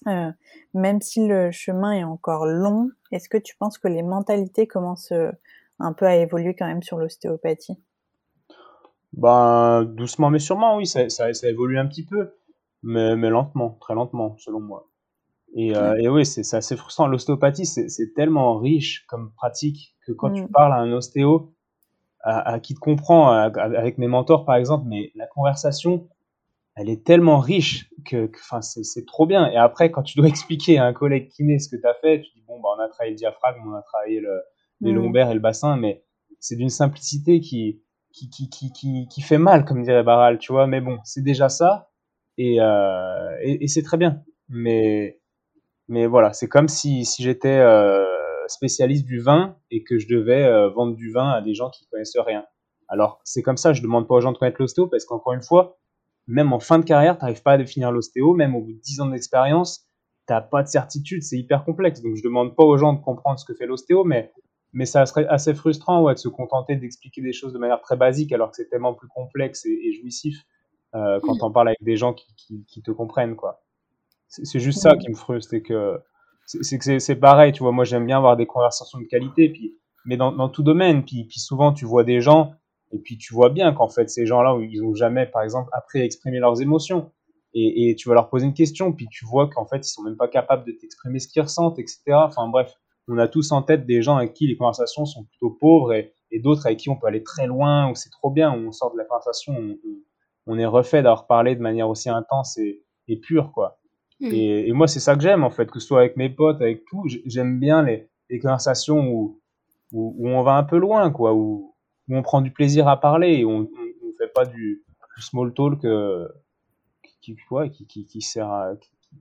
[0.06, 0.30] Euh,
[0.74, 5.12] même si le chemin est encore long, est-ce que tu penses que les mentalités commencent
[5.12, 5.30] euh,
[5.78, 7.80] un peu à évoluer quand même sur l'ostéopathie?
[9.12, 12.34] Ben doucement mais sûrement, oui, ça, ça, ça évolue un petit peu,
[12.82, 14.88] mais, mais lentement, très lentement, selon moi.
[15.54, 17.06] Et, euh, et oui, c'est assez frustrant.
[17.06, 20.48] L'ostéopathie, c'est tellement riche comme pratique que quand tu mm.
[20.48, 21.54] parles à un ostéo,
[22.20, 26.08] à, à qui te comprend, avec mes mentors par exemple, mais la conversation,
[26.74, 29.50] elle est tellement riche que, enfin, c'est trop bien.
[29.50, 32.22] Et après, quand tu dois expliquer à un collègue kiné ce que tu as fait,
[32.22, 34.42] tu dis bon, bah, on a travaillé le diaphragme, on a travaillé le,
[34.80, 34.96] les mm.
[34.96, 36.04] lombaires et le bassin, mais
[36.38, 40.52] c'est d'une simplicité qui, qui, qui, qui, qui, qui fait mal, comme dirait Barral, tu
[40.52, 40.66] vois.
[40.66, 41.90] Mais bon, c'est déjà ça,
[42.38, 44.22] et, euh, et, c'est très bien.
[44.48, 45.20] Mais
[45.88, 48.04] mais voilà, c'est comme si, si j'étais euh,
[48.48, 51.86] spécialiste du vin et que je devais euh, vendre du vin à des gens qui
[51.88, 52.44] connaissent rien.
[52.88, 55.42] Alors, c'est comme ça, je demande pas aux gens de connaître l'ostéo parce qu'encore une
[55.42, 55.78] fois,
[56.26, 58.80] même en fin de carrière, tu n'arrives pas à définir l'ostéo, même au bout de
[58.80, 59.86] 10 ans d'expérience,
[60.28, 62.00] tu n'as pas de certitude, c'est hyper complexe.
[62.02, 64.32] Donc, je demande pas aux gens de comprendre ce que fait l'ostéo, mais,
[64.72, 67.96] mais ça serait assez frustrant ouais, de se contenter d'expliquer des choses de manière très
[67.96, 70.44] basique alors que c'est tellement plus complexe et, jouissif
[70.94, 73.36] euh, quand on parle avec des gens qui, qui, qui te comprennent.
[73.36, 73.62] quoi.
[74.28, 76.00] C'est juste ça qui me frustre, c'est que
[76.46, 77.72] c'est que c'est pareil, tu vois.
[77.72, 81.04] Moi, j'aime bien avoir des conversations de qualité, puis mais dans, dans tout domaine.
[81.04, 82.54] Puis, puis souvent, tu vois des gens
[82.92, 86.00] et puis tu vois bien qu'en fait, ces gens-là, ils ont jamais, par exemple, appris
[86.00, 87.10] à exprimer leurs émotions.
[87.54, 90.02] Et, et tu vas leur poser une question, puis tu vois qu'en fait, ils sont
[90.02, 92.00] même pas capables de t'exprimer ce qu'ils ressentent, etc.
[92.14, 92.74] Enfin bref,
[93.08, 96.14] on a tous en tête des gens avec qui les conversations sont plutôt pauvres et,
[96.30, 98.72] et d'autres avec qui on peut aller très loin, où c'est trop bien, où on
[98.72, 99.76] sort de la conversation, on,
[100.46, 103.78] on est refait d'avoir parlé de manière aussi intense et, et pure, quoi.
[104.20, 104.28] Mmh.
[104.32, 106.84] Et, moi, c'est ça que j'aime, en fait, que ce soit avec mes potes, avec
[106.84, 107.04] tout.
[107.26, 109.40] J'aime bien les, les conversations où,
[109.90, 111.74] où, on va un peu loin, quoi, où,
[112.08, 114.84] où, on prend du plaisir à parler et on ne fait pas du,
[115.18, 116.28] small talk euh,
[117.20, 118.74] qui, qui, qui, qui, sert à,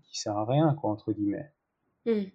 [0.04, 1.52] qui, sert à rien, quoi, entre guillemets.
[2.06, 2.30] Mmh.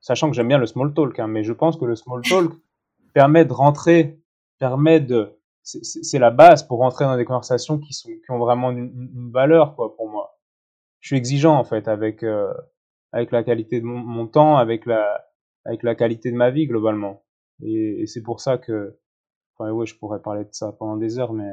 [0.00, 2.52] Sachant que j'aime bien le small talk, hein, mais je pense que le small talk
[3.12, 4.20] permet de rentrer,
[4.58, 5.36] permet de.
[5.64, 9.30] C'est la base pour rentrer dans des conversations qui, sont, qui ont vraiment une, une
[9.32, 10.34] valeur, quoi, pour moi
[11.04, 12.54] je suis exigeant en fait avec euh,
[13.12, 15.22] avec la qualité de mon, temps, avec la
[15.66, 17.22] avec la qualité de ma vie globalement.
[17.62, 18.98] Et, et c'est pour ça que,
[19.54, 21.52] enfin ouais, je pourrais parler de ça pendant des heures, mais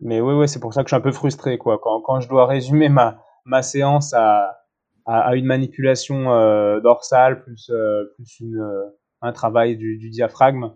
[0.00, 1.80] mais ouais ouais, c'est pour ça que je suis un peu frustré quoi.
[1.82, 4.60] Quand quand je dois résumer ma ma séance à
[5.04, 10.08] à, à une manipulation euh, dorsale plus euh, plus une euh, un travail du, du
[10.10, 10.72] diaphragme,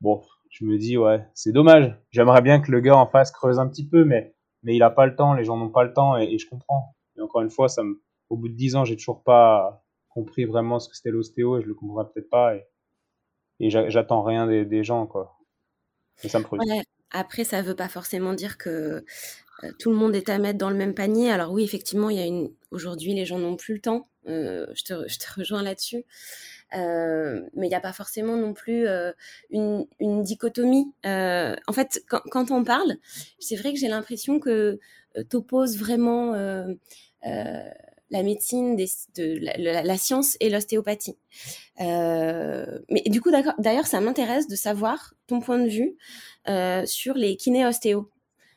[0.00, 0.22] bon,
[0.58, 1.94] je me dis ouais, c'est dommage.
[2.10, 4.90] J'aimerais bien que le gars en face creuse un petit peu, mais mais il a
[4.90, 6.96] pas le temps, les gens n'ont pas le temps, et, je comprends.
[7.16, 10.44] Et encore une fois, ça me, au bout de dix ans, j'ai toujours pas compris
[10.44, 12.66] vraiment ce que c'était l'ostéo, et je le comprendrai peut-être pas, et,
[13.60, 15.36] et j'attends rien des, gens, quoi.
[16.24, 16.44] Et ça me
[17.10, 19.04] après, ça ne veut pas forcément dire que
[19.78, 21.30] tout le monde est à mettre dans le même panier.
[21.30, 22.50] Alors oui, effectivement, il y a une.
[22.70, 24.08] Aujourd'hui, les gens n'ont plus le temps.
[24.26, 26.04] je, te, je, te, rejoins là-dessus.
[26.74, 29.12] Euh, mais il n'y a pas forcément non plus euh,
[29.50, 30.92] une, une, dichotomie.
[31.04, 32.96] Euh, en fait, quand, quand, on parle,
[33.38, 34.78] c'est vrai que j'ai l'impression que
[35.30, 36.34] tu opposes vraiment
[38.10, 38.86] la médecine, des,
[39.16, 41.16] de la, la, science et l'ostéopathie.
[41.80, 45.96] Euh, mais du coup, d'ailleurs, ça m'intéresse de savoir ton point de vue
[46.48, 48.10] euh, sur les kinés-ostéos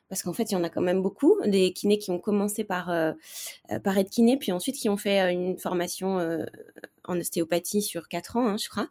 [0.10, 2.64] parce qu'en fait, il y en a quand même beaucoup, des kinés qui ont commencé
[2.64, 3.14] par, euh,
[3.72, 6.20] euh être kinés, puis ensuite qui ont fait euh, une formation
[7.06, 8.88] en ostéopathie sur 4 ans, hein, je crois.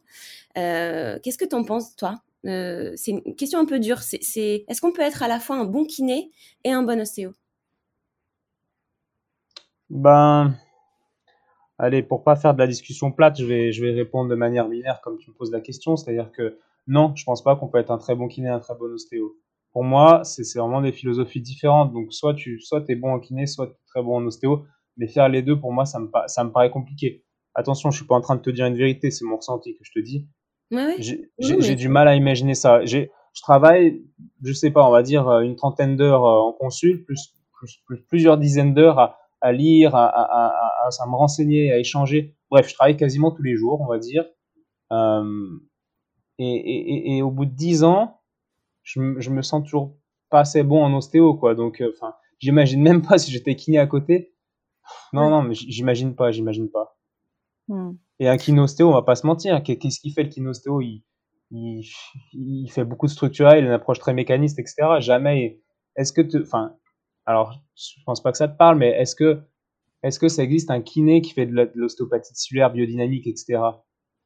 [0.55, 2.23] Qu'est-ce que tu en penses, toi?
[2.45, 4.01] C'est une question un peu dure.
[4.01, 6.31] Est-ce qu'on peut être à la fois un bon kiné
[6.65, 7.33] et un bon ostéo?
[9.91, 10.55] Ben,
[11.79, 14.69] allez, pour pas faire de la discussion plate, je vais, je vais répondre de manière
[14.69, 17.79] binaire comme tu me poses la question, c'est-à-dire que non, je pense pas qu'on peut
[17.79, 19.37] être un très bon kiné et un très bon ostéo
[19.73, 21.93] pour moi, c'est vraiment des philosophies différentes.
[21.93, 24.65] Donc, soit tu soit es bon en kiné, soit tu es très bon en ostéo.
[24.97, 27.25] Mais faire les deux, pour moi, ça me, ça me paraît compliqué.
[27.55, 29.85] Attention, je suis pas en train de te dire une vérité, c'est mon ressenti que
[29.85, 30.27] je te dis.
[30.71, 30.97] Ouais,
[31.39, 32.85] J'ai du mal à imaginer ça.
[32.85, 33.07] Je
[33.43, 34.03] travaille,
[34.43, 37.35] je sais pas, on va dire euh, une trentaine d'heures euh, en consul, plus,
[37.87, 42.37] plus, plusieurs dizaines d'heures à, à, lire, à, à, à, me renseigner, à échanger.
[42.51, 44.25] Bref, je travaille quasiment tous les jours, on va dire.
[44.93, 45.49] Euh,
[46.39, 48.18] et, et, et, au bout de dix ans,
[48.89, 49.97] je, je me sens toujours
[50.31, 51.55] pas assez bon en ostéo, quoi.
[51.55, 54.35] Donc, euh, enfin, j'imagine même pas si j'étais kiné à côté.
[55.13, 56.97] Non, non, mais j'imagine pas, j'imagine pas.
[57.69, 57.93] Hmm.
[58.19, 59.63] Et un kinostéo, on va pas se mentir.
[59.63, 61.05] Qu'est-ce qu'il fait le kinostéo il,
[61.51, 61.85] il,
[62.33, 65.01] il, fait beaucoup de structurel, il a une approche très mécaniste, etc.
[65.01, 65.61] Jamais.
[65.97, 66.75] Est-ce que tu, enfin,
[67.27, 69.43] alors, je pense pas que ça te parle, mais est-ce que,
[70.03, 73.61] est-ce que ça existe un kiné qui fait de l'ostéopathie tissulaire, biodynamique, etc.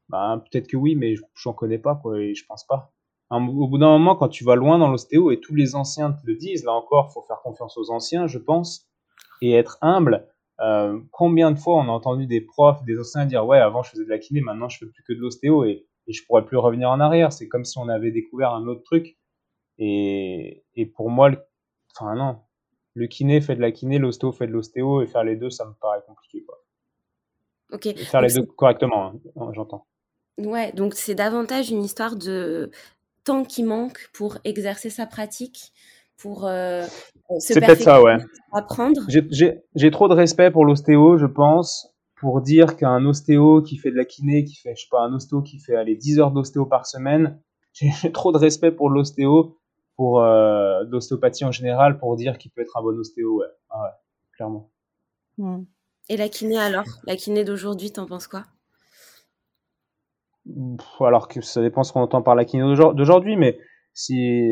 [0.09, 2.93] Ben, peut-être que oui, mais j'en connais pas, quoi, et je pense pas
[3.33, 6.27] au bout d'un moment, quand tu vas loin dans l'ostéo, et tous les anciens te
[6.27, 8.89] le disent, là encore, il faut faire confiance aux anciens, je pense,
[9.41, 10.29] et être humble.
[10.61, 13.91] Euh, combien de fois on a entendu des profs, des anciens dire ouais avant je
[13.91, 16.45] faisais de la kiné, maintenant je fais plus que de l'ostéo et, et je pourrais
[16.45, 17.33] plus revenir en arrière.
[17.33, 19.17] C'est comme si on avait découvert un autre truc.
[19.79, 21.39] Et, et pour moi, le,
[21.97, 22.39] enfin non,
[22.95, 25.65] le kiné fait de la kiné, l'ostéo fait de l'ostéo et faire les deux, ça
[25.65, 26.59] me paraît compliqué quoi.
[27.73, 27.97] Ok.
[27.97, 29.87] faire les deux correctement, hein, j'entends.
[30.39, 32.71] Ouais, donc c'est davantage une histoire de
[33.25, 35.73] temps qui manque pour exercer sa pratique,
[36.17, 36.85] pour euh,
[37.39, 38.17] se peut ça, ouais.
[38.53, 39.03] apprendre.
[39.09, 43.97] J'ai trop de respect pour l'ostéo, je pense, pour dire qu'un ostéo qui fait de
[43.97, 46.67] la kiné, qui fait, je sais pas, un ostéo qui fait aller 10 heures d'ostéo
[46.67, 47.41] par semaine,
[47.73, 49.59] j'ai trop de respect pour l'ostéo,
[49.97, 53.83] pour euh, l'ostéopathie en général, pour dire qu'il peut être un bon ostéo, ouais, ah
[53.83, 53.91] ouais
[54.37, 54.71] clairement.
[55.39, 55.65] Hmm.
[56.09, 56.87] Et la kiné alors?
[57.05, 58.45] La kiné d'aujourd'hui, t'en penses quoi?
[61.01, 63.59] Alors que ça dépend ce qu'on entend par la kiné d'aujourd'hui, mais
[63.95, 64.43] si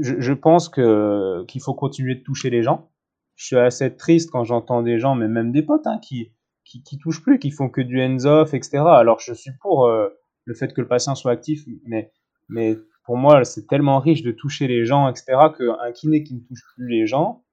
[0.00, 2.90] je, pense qu'il faut continuer de toucher les gens.
[3.34, 6.32] Je suis assez triste quand j'entends des gens, mais même des potes, hein, qui,
[6.64, 8.78] qui, touchent plus, qui font que du hands-off, etc.
[8.78, 10.08] Alors je suis pour euh,
[10.44, 12.12] le fait que le patient soit actif, mais
[12.48, 15.36] mais pour moi c'est tellement riche de toucher les gens, etc.
[15.56, 17.44] Qu'un kiné qui ne touche plus les gens,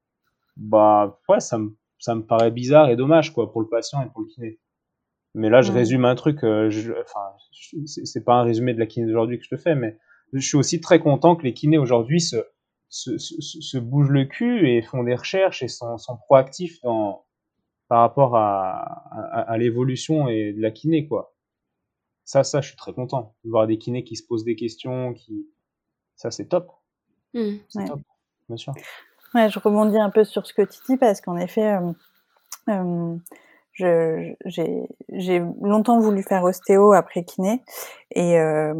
[0.55, 4.21] bah ça me ça me paraît bizarre et dommage quoi pour le patient et pour
[4.21, 4.59] le kiné.
[5.35, 6.43] Mais là, je résume un truc.
[6.43, 6.69] Euh,
[7.01, 7.35] enfin,
[7.85, 9.97] c'est pas un résumé de la kiné d'aujourd'hui que je te fais, mais
[10.31, 12.37] je suis aussi très content que les kinés aujourd'hui se,
[12.89, 17.25] se, se, se, bougent le cul et font des recherches et sont, sont proactifs dans,
[17.87, 18.79] par rapport à,
[19.11, 21.35] à, à l'évolution et de la kiné, quoi.
[22.25, 25.13] Ça, ça, je suis très content de voir des kinés qui se posent des questions,
[25.13, 25.47] qui,
[26.15, 26.71] ça, c'est top.
[27.33, 27.57] Mmh.
[27.67, 27.99] C'est top,
[28.47, 28.73] bien sûr.
[29.33, 31.91] Ouais, je rebondis un peu sur ce que tu dis parce qu'en effet, euh,
[32.69, 33.17] euh,
[33.73, 37.63] j'ai longtemps voulu faire ostéo après kiné.
[38.11, 38.73] Et, euh,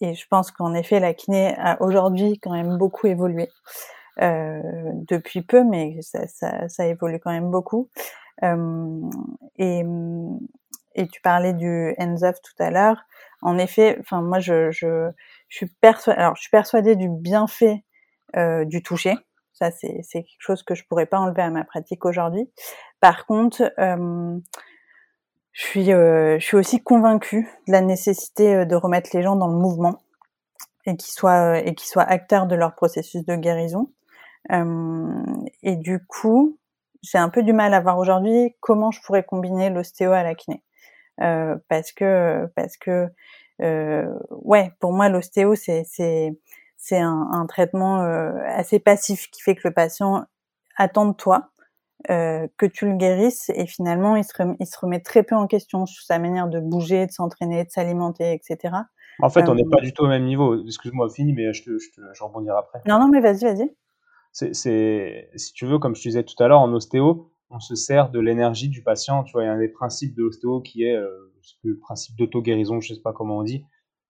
[0.00, 3.48] et je pense qu'en effet la kiné a aujourd'hui quand même beaucoup évolué.
[4.20, 4.60] Euh,
[5.08, 7.88] depuis peu mais ça, ça, ça, évolue quand même beaucoup.
[8.42, 9.00] Euh,
[9.56, 9.82] et,
[10.94, 13.02] et tu parlais du hands off tout à l'heure.
[13.42, 15.10] En effet enfin moi je, je,
[15.48, 17.84] suis persuadée alors je suis persuadée du bienfait
[18.36, 19.16] euh, du toucher
[19.60, 22.50] ça, c'est quelque chose que je pourrais pas enlever à ma pratique aujourd'hui.
[23.00, 23.72] Par contre,
[25.52, 29.58] je suis, je suis aussi convaincue de la nécessité de remettre les gens dans le
[29.58, 30.00] mouvement
[30.86, 33.92] et qu'ils soient acteurs de leur processus de guérison.
[34.50, 36.58] et du coup,
[37.02, 40.34] j'ai un peu du mal à voir aujourd'hui comment je pourrais combiner l'ostéo à la
[40.34, 40.62] kiné,
[41.18, 43.08] parce que parce que
[44.30, 46.32] ouais, pour moi l'ostéo c'est
[46.80, 50.24] c'est un, un, traitement euh, assez passif qui fait que le patient
[50.76, 51.50] attend de toi
[52.08, 55.46] euh, que tu le guérisses et finalement il se, il se, remet très peu en
[55.46, 58.74] question sur sa manière de bouger, de s'entraîner, de s'alimenter, etc.
[59.20, 60.64] En fait, on n'est pas du tout au même niveau.
[60.64, 62.80] Excuse-moi, fini, mais je, te, je, te, je rebondirai après.
[62.86, 63.70] Non, non, mais vas-y, vas-y.
[64.32, 67.74] C'est, si tu veux, comme je te disais tout à l'heure, en ostéo, on se
[67.74, 69.22] sert de l'énergie du patient.
[69.24, 71.30] Tu vois, il y a un des principes de l'ostéo qui est euh,
[71.62, 73.66] le principe d'auto-guérison, je sais pas comment on dit.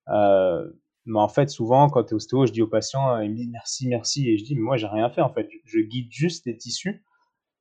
[0.08, 0.70] Euh,
[1.06, 3.36] mais en fait, souvent, quand tu es ostéo, je dis au patient, euh, il me
[3.36, 4.28] dit merci, merci.
[4.28, 5.48] Et je dis, mais moi, j'ai rien fait, en fait.
[5.64, 7.04] Je guide juste les tissus.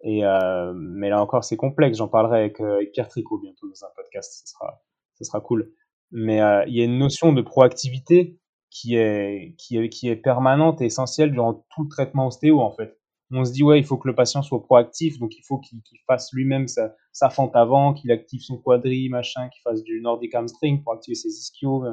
[0.04, 1.98] Et, euh, mais là encore, c'est complexe.
[1.98, 4.46] J'en parlerai avec, euh, avec, Pierre Tricot bientôt dans un podcast.
[4.46, 4.82] Ce sera,
[5.16, 5.74] ce sera cool.
[6.12, 6.38] Mais
[6.68, 8.40] il y a une notion de proactivité
[8.72, 12.72] qui est, qui est, qui est permanente et essentielle durant tout le traitement ostéo, en
[12.72, 12.98] fait.
[13.32, 15.82] On se dit, ouais, il faut que le patient soit proactif, donc il faut qu'il
[15.84, 20.02] qu fasse lui-même sa, sa, fente avant, qu'il active son quadri, machin, qu'il fasse du
[20.02, 21.84] nordic hamstring pour activer ses ischios.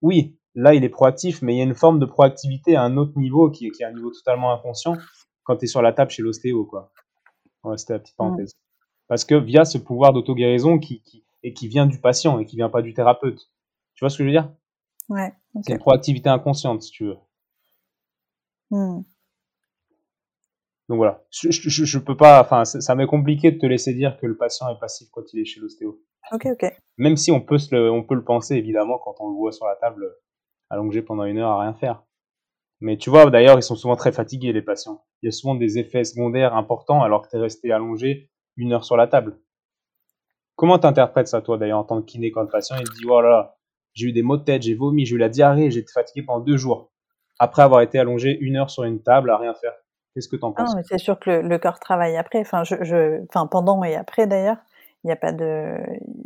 [0.00, 2.96] Oui, là, il est proactif, mais il y a une forme de proactivité à un
[2.96, 4.96] autre niveau qui est, qui est un niveau totalement inconscient
[5.44, 6.92] quand tu es sur la table chez l'ostéo, quoi.
[7.64, 8.52] Ouais, c'était la petite parenthèse.
[9.08, 12.56] Parce que via ce pouvoir d'auto-guérison qui, qui, et qui vient du patient et qui
[12.56, 13.50] vient pas du thérapeute.
[13.94, 14.52] Tu vois ce que je veux dire?
[15.08, 15.32] Ouais.
[15.54, 15.62] Okay.
[15.66, 17.16] C'est une proactivité inconsciente, si tu veux.
[18.70, 19.02] Mmh.
[20.88, 24.18] Donc voilà, je, je, je peux pas, enfin, ça m'est compliqué de te laisser dire
[24.18, 26.02] que le patient est passif quand il est chez l'ostéo.
[26.32, 26.72] Ok, ok.
[26.98, 29.52] Même si on peut, se le, on peut le penser évidemment quand on le voit
[29.52, 30.06] sur la table
[30.72, 32.02] allongé pendant une heure à rien faire.
[32.80, 35.04] Mais tu vois, d'ailleurs, ils sont souvent très fatigués, les patients.
[35.22, 38.72] Il y a souvent des effets secondaires importants alors que tu es resté allongé une
[38.72, 39.38] heure sur la table.
[40.56, 43.04] Comment t'interprètes ça, toi, d'ailleurs, en tant que kiné, quand le patient il te dit,
[43.08, 43.56] oh là là,
[43.94, 46.24] j'ai eu des maux de tête, j'ai vomi, j'ai eu la diarrhée, j'ai été fatigué
[46.24, 46.90] pendant deux jours,
[47.38, 49.74] après avoir été allongé une heure sur une table à rien faire.
[50.14, 50.74] Qu'est-ce que t'en penses?
[50.76, 53.94] Ah, C'est sûr que le, le, corps travaille après, enfin, je, je, enfin, pendant et
[53.94, 54.58] après d'ailleurs.
[55.04, 55.78] Il n'y a pas de,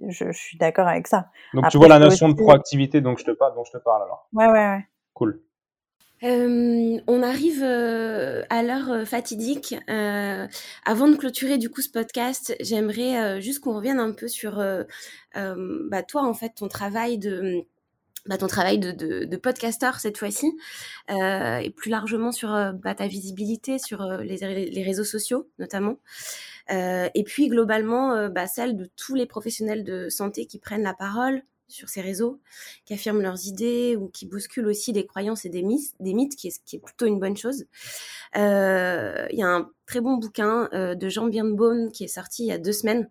[0.08, 1.30] je, je suis d'accord avec ça.
[1.54, 2.34] Donc après, tu vois la notion aussi...
[2.36, 4.28] de proactivité dont je te parle, dont je te parle alors.
[4.32, 4.86] Ouais, ouais, ouais.
[5.14, 5.40] Cool.
[6.22, 9.74] Euh, on arrive euh, à l'heure fatidique.
[9.90, 10.46] Euh,
[10.84, 14.56] avant de clôturer du coup ce podcast, j'aimerais juste qu'on revienne un peu sur
[15.34, 17.64] bah, toi en fait ton travail de
[18.26, 20.50] bah, ton travail de, de, de podcasteur cette fois-ci
[21.08, 25.98] et plus largement sur bah, ta visibilité sur les, les, réseaux sociaux notamment.
[26.68, 31.42] Et puis globalement bah, celle de tous les professionnels de santé qui prennent la parole
[31.68, 32.40] sur ces réseaux,
[32.84, 36.36] qui affirment leurs idées ou qui bousculent aussi des croyances et des mythes, des mythes
[36.36, 37.64] qui, est, plutôt une bonne chose.
[38.36, 42.44] Euh, il y a un très bon bouquin euh, de Jean Birnbaum qui est sorti
[42.44, 43.08] il y a deux semaines.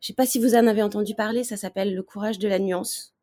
[0.00, 2.58] Je sais pas si vous en avez entendu parler, ça s'appelle Le courage de la
[2.58, 3.14] nuance.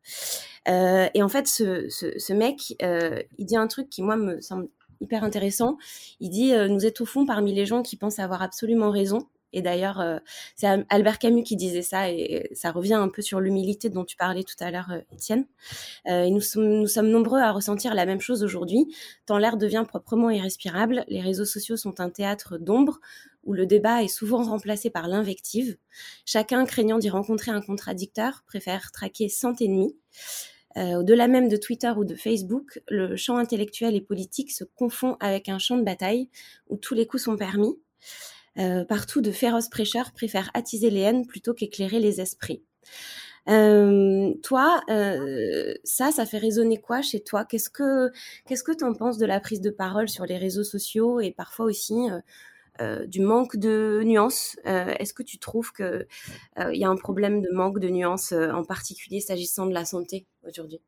[0.68, 4.16] Euh, et en fait, ce, ce, ce mec, euh, il dit un truc qui, moi,
[4.16, 4.68] me semble
[5.00, 5.76] hyper intéressant.
[6.20, 10.00] Il dit, euh, nous étouffons parmi les gens qui pensent avoir absolument raison et d'ailleurs,
[10.00, 10.18] euh,
[10.56, 14.16] c'est Albert Camus qui disait ça, et ça revient un peu sur l'humilité dont tu
[14.16, 15.46] parlais tout à l'heure, Étienne.
[16.06, 18.94] Euh, nous sommes, nombreux à ressentir la même chose aujourd'hui,
[19.26, 21.04] tant l'air devient proprement irrespirable.
[21.08, 23.00] Les réseaux sociaux sont un théâtre d'ombre
[23.44, 25.78] où le débat est souvent remplacé par l'invective.
[26.26, 29.96] Chacun, craignant d'y rencontrer un contradicteur, préfère traquer 100 ennemis.
[30.76, 35.16] Euh, au-delà même de Twitter ou de Facebook, le champ intellectuel et politique se confond
[35.18, 36.28] avec un champ de bataille
[36.68, 37.74] où tous les coups sont permis.
[38.58, 42.62] Euh, partout, de féroces prêcheurs préfèrent attiser les haines plutôt qu'éclairer les esprits.
[43.48, 47.44] Euh, toi, euh, ça, ça fait résonner quoi chez toi?
[47.44, 48.10] Qu'est-ce que
[48.46, 51.66] qu'est-ce que t'en penses de la prise de parole sur les réseaux sociaux et parfois
[51.66, 52.08] aussi
[53.06, 54.56] du manque de nuances?
[54.64, 56.06] Est-ce que tu trouves que
[56.58, 60.26] il y a un problème de manque de nuances, en particulier s'agissant de la santé
[60.46, 60.80] aujourd'hui?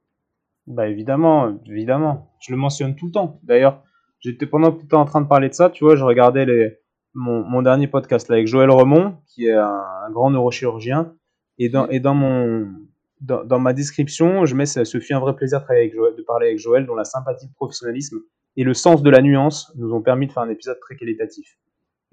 [0.67, 2.31] Bah évidemment, évidemment.
[2.41, 3.41] Je le mentionne tout le temps.
[3.43, 3.83] D'ailleurs,
[4.19, 6.45] j'étais pendant que tu étais en train de parler de ça, tu vois, je regardais
[6.45, 6.79] les
[7.15, 11.15] mon, mon, dernier podcast là, avec Joël Remond, qui est un, un grand neurochirurgien.
[11.59, 12.73] Et dans, et dans, mon,
[13.21, 16.23] dans, dans, ma description, je mets ce fut un vrai plaisir de, avec Joël, de
[16.23, 18.19] parler avec Joël, dont la sympathie, le professionnalisme
[18.57, 21.59] et le sens de la nuance nous ont permis de faire un épisode très qualitatif.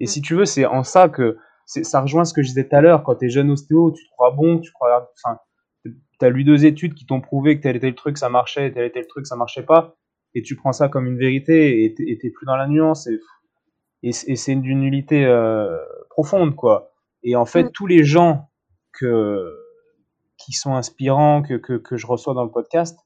[0.00, 1.36] Et si tu veux, c'est en ça que
[1.66, 3.02] ça rejoint ce que je disais tout à l'heure.
[3.02, 5.10] Quand tu es jeune ostéo, tu te crois bon, tu crois.
[5.16, 5.38] Enfin,
[5.84, 8.72] tu as lu deux études qui t'ont prouvé que tel et tel truc ça marchait,
[8.72, 9.96] tel et tel truc ça marchait pas,
[10.34, 13.06] et tu prends ça comme une vérité et t'es plus dans la nuance.
[13.06, 13.18] Et,
[14.02, 15.76] et, et c'est d'une nullité euh,
[16.10, 16.92] profonde quoi.
[17.22, 17.72] Et en fait, mmh.
[17.72, 18.48] tous les gens
[18.92, 19.54] que
[20.36, 23.00] qui sont inspirants que, que, que je reçois dans le podcast,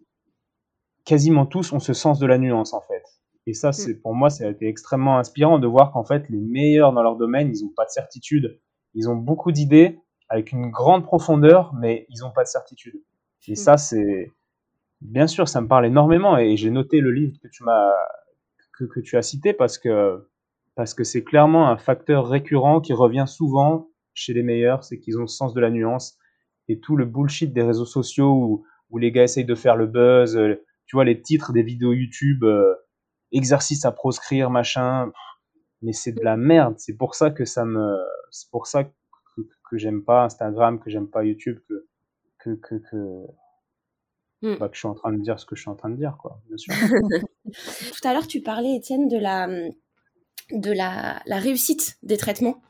[1.04, 3.02] quasiment tous ont ce sens de la nuance en fait.
[3.46, 6.38] Et ça, c'est pour moi, ça a été extrêmement inspirant de voir qu'en fait, les
[6.38, 8.60] meilleurs dans leur domaine, ils n'ont pas de certitude.
[8.94, 13.02] Ils ont beaucoup d'idées avec une grande profondeur, mais ils n'ont pas de certitude.
[13.48, 14.30] Et ça, c'est
[15.00, 16.38] bien sûr, ça me parle énormément.
[16.38, 17.92] Et j'ai noté le livre que tu m'as
[18.78, 20.28] que, que tu as cité parce que
[20.74, 25.18] parce que c'est clairement un facteur récurrent qui revient souvent chez les meilleurs, c'est qu'ils
[25.18, 26.18] ont le sens de la nuance
[26.68, 29.86] et tout le bullshit des réseaux sociaux où, où les gars essayent de faire le
[29.86, 30.54] buzz, euh,
[30.86, 32.74] tu vois les titres des vidéos YouTube, euh,
[33.32, 35.12] exercice à proscrire, machin,
[35.80, 36.74] mais c'est de la merde.
[36.78, 37.96] C'est pour ça que ça me,
[38.30, 38.90] c'est pour ça que,
[39.36, 41.86] que, que j'aime pas Instagram, que j'aime pas YouTube, que
[42.38, 43.26] que, que, que
[44.42, 44.56] Hmm.
[44.56, 46.16] Que je suis en train de dire ce que je suis en train de dire,
[46.20, 46.74] quoi, bien sûr.
[47.46, 49.46] Tout à l'heure, tu parlais, Étienne, de la,
[50.52, 52.62] de la, réussite des traitements.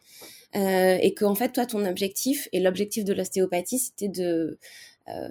[0.55, 4.59] Euh, et qu'en fait, toi, ton objectif et l'objectif de l'ostéopathie, c'était de,
[5.09, 5.29] euh,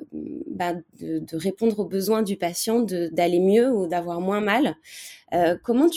[0.47, 4.75] bah, de, répondre aux besoins du patient, d'aller mieux ou d'avoir moins mal.
[5.33, 5.87] Euh, comment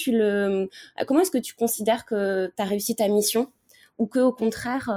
[1.06, 3.50] comment est-ce que tu considères que tu as réussi ta mission
[3.98, 4.90] ou que au contraire,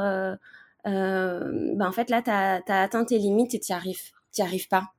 [0.84, 4.90] bah, en fait là, tu as, atteint tes limites et tu arrives, arrives pas?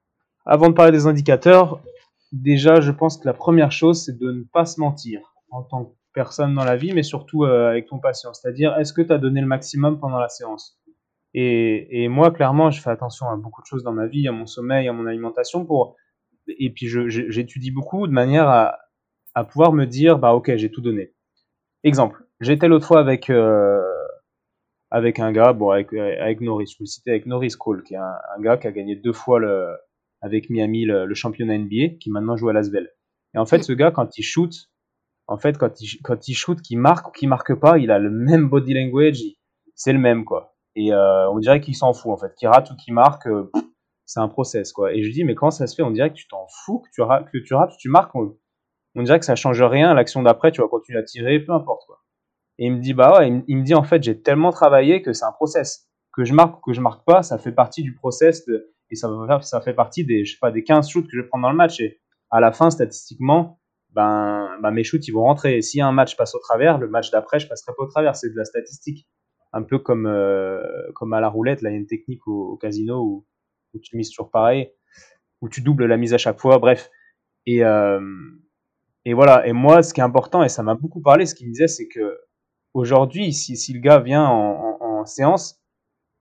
[0.46, 1.82] Avant de parler des indicateurs,
[2.32, 5.84] déjà, je pense que la première chose, c'est de ne pas se mentir en tant
[5.84, 8.34] que personne dans la vie, mais surtout euh, avec ton patient.
[8.34, 10.76] C'est-à-dire, est-ce que tu as donné le maximum pendant la séance?
[11.32, 14.32] Et, et, moi, clairement, je fais attention à beaucoup de choses dans ma vie, à
[14.32, 15.94] mon sommeil, à mon alimentation, pour
[16.48, 18.78] et puis j'étudie beaucoup de manière à,
[19.34, 21.12] à, pouvoir me dire, bah ok, j'ai tout donné.
[21.84, 23.80] Exemple, j'étais l'autre fois avec euh,
[24.90, 27.94] avec un gars, bon, avec, avec Norris, je peux le citer avec Norris Cole, qui
[27.94, 29.68] est un, un, gars qui a gagné deux fois le,
[30.20, 32.88] avec Miami le, le championnat NBA, qui maintenant joue à Lasvel.
[33.34, 34.52] Et en fait, ce gars, quand il shoot,
[35.28, 38.10] en fait, quand il, quand shoot, qu'il marque ou qu'il marque pas, il a le
[38.10, 39.20] même body language,
[39.74, 40.56] c'est le même, quoi.
[40.74, 42.34] Et euh, on dirait qu'il s'en fout, en fait.
[42.34, 43.50] Qu'il rate ou qu'il marque, euh,
[44.06, 44.94] c'est un process, quoi.
[44.94, 46.88] Et je dis, mais comment ça se fait On dirait que tu t'en fous, que
[46.94, 48.14] tu, rates, que tu rates tu marques.
[48.14, 48.34] On,
[49.02, 49.92] dirait que ça change rien.
[49.92, 52.00] L'action d'après, tu vas continuer à tirer, peu importe, quoi.
[52.58, 55.12] Et il me dit, bah ouais, il, me dit, en fait, j'ai tellement travaillé que
[55.12, 55.88] c'est un process.
[56.12, 58.44] Que je marque ou que je marque pas, ça fait partie du process
[58.90, 59.08] et ça,
[59.42, 61.50] ça fait partie des, je sais pas, des 15 shoots que je vais prendre dans
[61.50, 61.78] le match.
[61.80, 62.00] Et
[62.30, 63.60] à la fin, statistiquement,
[63.99, 65.61] ben, ben, mes shoots ils vont rentrer.
[65.61, 68.14] Si un match passe au travers, le match d'après je passerai pas au travers.
[68.14, 69.09] C'est de la statistique,
[69.53, 70.62] un peu comme euh,
[70.94, 71.62] comme à la roulette.
[71.62, 73.26] Là, il y a une technique au, casino où,
[73.74, 74.70] où, tu mises toujours pareil,
[75.40, 76.59] où tu doubles la mise à chaque fois.
[76.59, 76.90] Bref,
[77.46, 78.01] et euh,
[79.05, 79.44] et voilà.
[79.49, 81.66] Et moi, ce qui est important et ça m'a beaucoup parlé, ce qu'il me disait,
[81.66, 82.20] c'est que
[82.74, 85.61] aujourd'hui, si, si le gars vient en, en, en séance,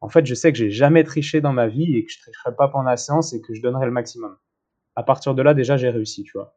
[0.02, 2.56] en fait, je sais que j'ai jamais triché dans ma vie et que je tricherai
[2.56, 4.36] pas pendant la séance et que je donnerai le maximum.
[4.96, 6.57] À partir de là, déjà, j'ai réussi, tu vois.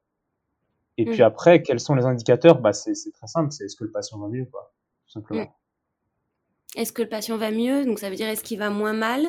[1.00, 1.24] Et puis mmh.
[1.24, 2.60] après, quels sont les indicateurs?
[2.60, 4.70] Bah, C'est très simple, c'est est-ce que le patient va mieux, quoi,
[5.06, 5.44] tout simplement.
[5.44, 6.76] Mmh.
[6.76, 7.86] Est-ce que le patient va mieux?
[7.86, 9.26] Donc ça veut dire est-ce qu'il va moins mal?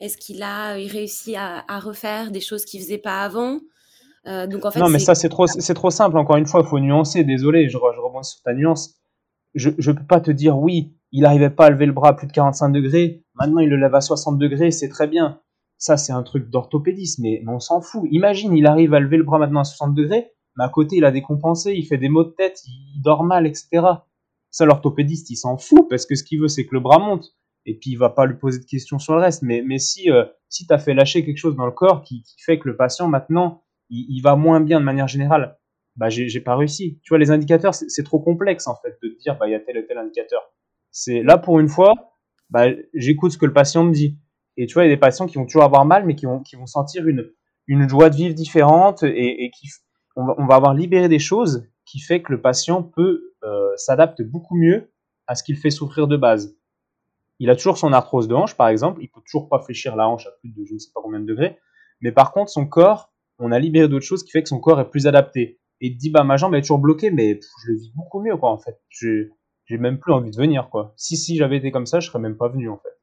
[0.00, 3.58] Est-ce qu'il a il réussit à, à, refaire des choses qu'il faisait pas avant?
[4.26, 6.16] Euh, donc en fait, Non, mais ça c'est trop, c'est trop simple.
[6.18, 7.24] Encore une fois, il faut nuancer.
[7.24, 9.00] Désolé, je, je rebondis sur ta nuance.
[9.54, 12.12] Je ne peux pas te dire oui, il n'arrivait pas à lever le bras à
[12.12, 13.24] plus de 45 degrés.
[13.34, 15.40] Maintenant, il le lève à 60 degrés, c'est très bien.
[15.78, 18.06] Ça, c'est un truc d'orthopédiste, mais, mais on s'en fout.
[18.12, 21.04] Imagine, il arrive à lever le bras maintenant à 60 degrés mais à côté, il
[21.04, 23.68] a décompensé, il fait des maux de tête, il dort mal, etc.
[24.50, 27.34] Ça, l'orthopédiste, il s'en fout parce que ce qu'il veut, c'est que le bras monte.
[27.66, 29.42] Et puis, il va pas lui poser de questions sur le reste.
[29.42, 32.22] Mais, mais si, euh, si tu as fait lâcher quelque chose dans le corps qui,
[32.44, 35.58] fait que le patient, maintenant, il, il, va moins bien de manière générale,
[35.96, 37.00] bah, j'ai pas réussi.
[37.02, 39.54] Tu vois, les indicateurs, c'est trop complexe, en fait, de te dire, bah, il y
[39.54, 40.42] a tel et tel indicateur.
[40.90, 41.92] C'est là, pour une fois,
[42.50, 44.18] bah, j'écoute ce que le patient me dit.
[44.56, 46.26] Et tu vois, il y a des patients qui vont toujours avoir mal, mais qui
[46.26, 47.28] vont, qui vont sentir une,
[47.66, 49.68] une joie de vivre différente et, et qui,
[50.16, 53.76] on va, on va avoir libéré des choses qui fait que le patient peut euh,
[53.76, 54.90] s'adapte beaucoup mieux
[55.26, 56.56] à ce qu'il fait souffrir de base.
[57.40, 60.08] Il a toujours son arthrose de hanche, par exemple, il peut toujours pas fléchir la
[60.08, 61.58] hanche à plus de je ne sais pas combien de degrés,
[62.00, 64.80] mais par contre son corps, on a libéré d'autres choses qui fait que son corps
[64.80, 65.58] est plus adapté.
[65.80, 68.36] Et il dit bah ma jambe est toujours bloquée, mais je le vis beaucoup mieux
[68.36, 68.80] quoi en fait.
[68.90, 70.94] J'ai même plus envie de venir quoi.
[70.96, 72.96] Si si j'avais été comme ça, je serais même pas venu en fait.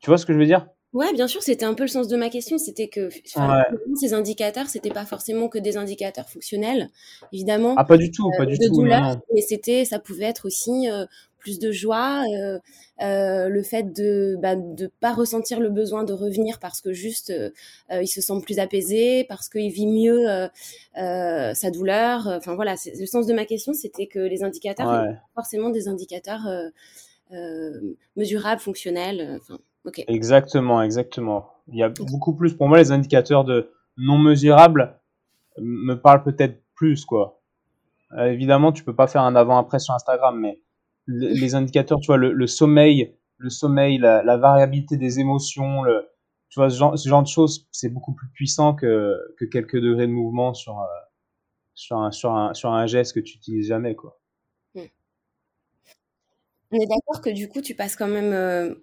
[0.00, 0.66] Tu vois ce que je veux dire?
[0.92, 2.58] Ouais, bien sûr, c'était un peu le sens de ma question.
[2.58, 3.08] C'était que
[3.98, 6.90] ces indicateurs, c'était pas forcément que des indicateurs fonctionnels,
[7.32, 7.74] évidemment.
[7.78, 8.74] Ah, pas du tout, pas du de tout.
[8.74, 11.06] Douleur, mais c'était, ça pouvait être aussi euh,
[11.42, 12.58] plus de joie, euh,
[13.02, 17.30] euh, le fait de bah, de pas ressentir le besoin de revenir parce que juste
[17.30, 17.50] euh,
[17.90, 20.26] il se sent plus apaisé, parce qu'il vit mieux
[20.94, 22.28] sa douleur.
[22.28, 26.48] Enfin voilà, le sens de ma question, c'était que les indicateurs, forcément des indicateurs
[28.16, 29.38] mesurables, fonctionnels.
[29.40, 29.58] Enfin.
[30.08, 31.50] Exactement, exactement.
[31.68, 34.98] Il y a beaucoup plus, pour moi, les indicateurs de non mesurables
[35.58, 37.40] me parlent peut-être plus, quoi.
[38.12, 40.60] Euh, évidemment, tu peux pas faire un avant-après sur Instagram, mais
[41.06, 46.08] les indicateurs, tu vois, le, sommeil, le sommeil, la, variabilité des émotions, le,
[46.48, 49.80] tu vois, ce genre, ce genre de choses, c'est beaucoup plus puissant que, que quelques
[49.80, 50.86] degrés de mouvement sur, euh,
[51.74, 54.20] sur, un, sur, un, sur un geste que tu utilises jamais, quoi.
[54.74, 54.80] Hmm.
[56.70, 58.74] On est d'accord que du coup, tu passes quand même euh,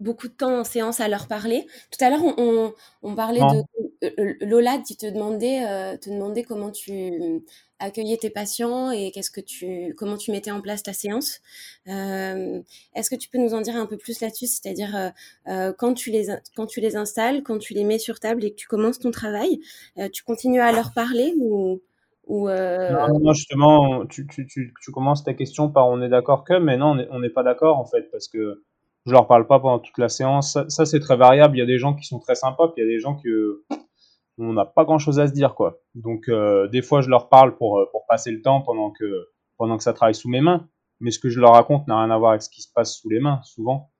[0.00, 1.66] beaucoup de temps en séance à leur parler.
[1.90, 2.72] Tout à l'heure, on,
[3.02, 3.62] on, parlait de
[4.04, 7.42] euh, Lola, tu te demandais, euh, te demandais comment tu
[7.80, 11.40] accueillais tes patients et qu'est-ce que tu, comment tu mettais en place ta séance.
[11.88, 12.60] Euh,
[12.94, 15.08] Est-ce que tu peux nous en dire un peu plus là-dessus, c'est-à-dire euh,
[15.48, 16.26] euh quand tu les
[16.56, 19.10] quand tu les installes, quand tu les mets sur table et que tu commences ton
[19.10, 19.60] travail,
[20.12, 21.80] tu continues à leur parler ou
[22.26, 26.58] ou non, justement, tu, tu, tu, tu, commences ta question par on est d'accord que,
[26.58, 28.62] mais non, on n'est pas d'accord en fait, parce que
[29.08, 30.58] je leur parle pas pendant toute la séance.
[30.68, 31.56] Ça, c'est très variable.
[31.56, 33.16] Il y a des gens qui sont très sympas, puis il y a des gens
[33.16, 33.64] que
[34.38, 35.80] on n'a pas grand chose à se dire quoi.
[35.94, 39.76] Donc euh, des fois je leur parle pour, pour passer le temps pendant que, pendant
[39.76, 40.68] que ça travaille sous mes mains,
[41.00, 42.96] mais ce que je leur raconte n'a rien à voir avec ce qui se passe
[42.96, 43.90] sous les mains souvent.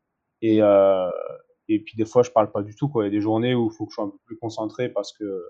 [0.40, 1.11] Et, euh,
[1.68, 3.02] et puis des fois je parle pas du tout quoi.
[3.02, 4.88] Il y a des journées où il faut que je sois un peu plus concentré
[4.88, 5.44] parce que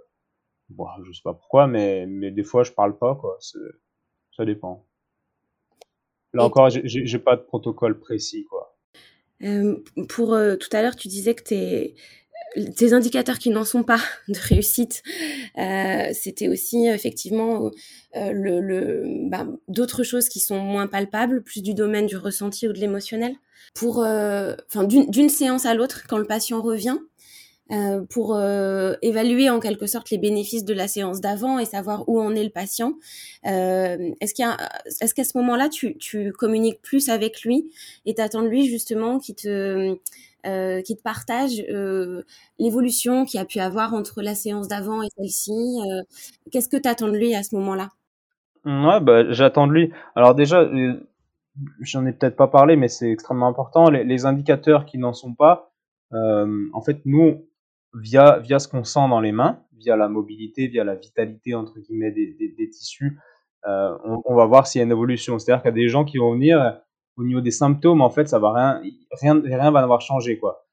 [0.70, 3.36] bon, je sais pas pourquoi, mais, mais des fois je parle pas quoi.
[3.40, 4.86] Ça dépend.
[6.32, 8.67] Là encore, j'ai pas de protocole précis quoi.
[9.44, 9.76] Euh,
[10.08, 11.94] pour euh, tout à l'heure, tu disais que tes,
[12.76, 15.02] tes indicateurs qui n'en sont pas de réussite,
[15.58, 17.70] euh, c'était aussi effectivement
[18.14, 22.72] le, le bah, d'autres choses qui sont moins palpables, plus du domaine du ressenti ou
[22.72, 23.36] de l'émotionnel.
[23.74, 26.96] Pour, enfin, d'une séance à l'autre, quand le patient revient,
[27.70, 32.08] euh, pour euh, évaluer en quelque sorte les bénéfices de la séance d'avant et savoir
[32.08, 32.94] où en est le patient.
[33.46, 34.46] Euh, est-ce qu'il
[35.00, 37.70] est-ce qu'à ce, moment-là, tu, tu, communiques plus avec lui
[38.06, 39.96] et t'attends de lui justement qui te
[40.46, 41.62] euh, qui te partage
[42.58, 45.78] l'évolution qu'il a pu avoir entre la séance d'avant et celle-ci.
[46.50, 47.90] Qu'est-ce que tu attends de lui à ce moment-là?
[48.64, 49.92] Ouais, bah, j'attends de lui.
[50.14, 50.70] Alors déjà,
[51.80, 53.90] j'en ai peut-être pas parlé, mais c'est extrêmement important.
[53.90, 55.72] Les, les indicateurs qui n'en sont pas,
[56.12, 57.46] euh, en fait, nous,
[58.00, 61.78] via, via ce qu'on sent dans les mains, via la mobilité, via la vitalité entre
[61.78, 63.18] guillemets des, des, tissus,
[63.66, 65.38] euh, on, va voir s'il y a une évolution.
[65.38, 66.80] C'est-à-dire qu'il y a des gens qui vont venir
[67.16, 68.82] au niveau des symptômes, en fait, ça va rien,
[69.20, 70.64] rien, rien va avoir changé quoi.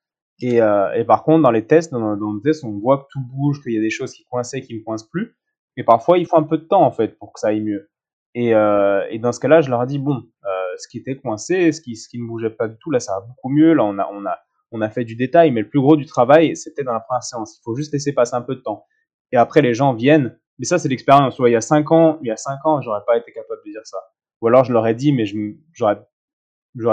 [0.41, 3.05] Et, euh, et par contre, dans les tests, dans, dans les tests, on voit que
[3.11, 5.35] tout bouge, qu'il y a des choses qui coinçaient, qui ne coincent plus.
[5.77, 7.89] Et parfois, il faut un peu de temps en fait pour que ça aille mieux.
[8.33, 11.15] Et, euh, et dans ce cas-là, je leur ai dit bon, euh, ce qui était
[11.15, 13.73] coincé, ce qui, ce qui ne bougeait pas du tout, là, ça va beaucoup mieux.
[13.73, 14.37] Là, on a, on a,
[14.71, 17.23] on a fait du détail, mais le plus gros du travail, c'était dans la première
[17.23, 17.57] séance.
[17.57, 18.85] Il faut juste laisser passer un peu de temps.
[19.31, 20.37] Et après, les gens viennent.
[20.59, 21.37] Mais ça, c'est l'expérience.
[21.39, 23.71] Il y a cinq ans, il y a cinq ans, j'aurais pas été capable de
[23.71, 23.97] dire ça.
[24.41, 25.25] Ou alors, je leur ai dit, mais
[25.73, 25.99] j'aurais,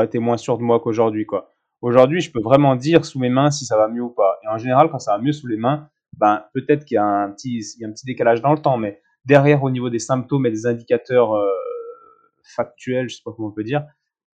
[0.04, 1.50] été moins sûr de moi qu'aujourd'hui, quoi.
[1.80, 4.38] Aujourd'hui, je peux vraiment dire sous mes mains si ça va mieux ou pas.
[4.44, 7.04] Et en général, quand ça va mieux sous les mains, ben, peut-être qu'il y a
[7.04, 9.98] un petit, y a un petit décalage dans le temps, mais derrière, au niveau des
[9.98, 11.50] symptômes et des indicateurs euh,
[12.44, 13.84] factuels, je sais pas comment on peut dire,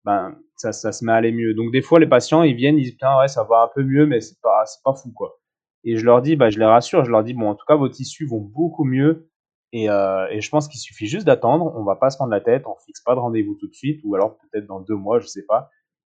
[0.07, 1.53] ben, ça, ça se met à aller mieux.
[1.53, 4.05] Donc des fois, les patients, ils viennent, ils disent, ouais, ça va un peu mieux,
[4.05, 5.37] mais c'est pas, pas fou, quoi.
[5.83, 7.75] Et je leur dis, bah, je les rassure, je leur dis, bon, en tout cas,
[7.75, 9.29] vos tissus vont beaucoup mieux.
[9.73, 11.73] Et, euh, et je pense qu'il suffit juste d'attendre.
[11.75, 13.99] On va pas se prendre la tête, on fixe pas de rendez-vous tout de suite,
[14.05, 15.69] ou alors peut-être dans deux mois, je sais pas.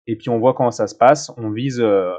[0.07, 1.32] Et puis on voit comment ça se passe.
[1.36, 2.12] On vise, euh,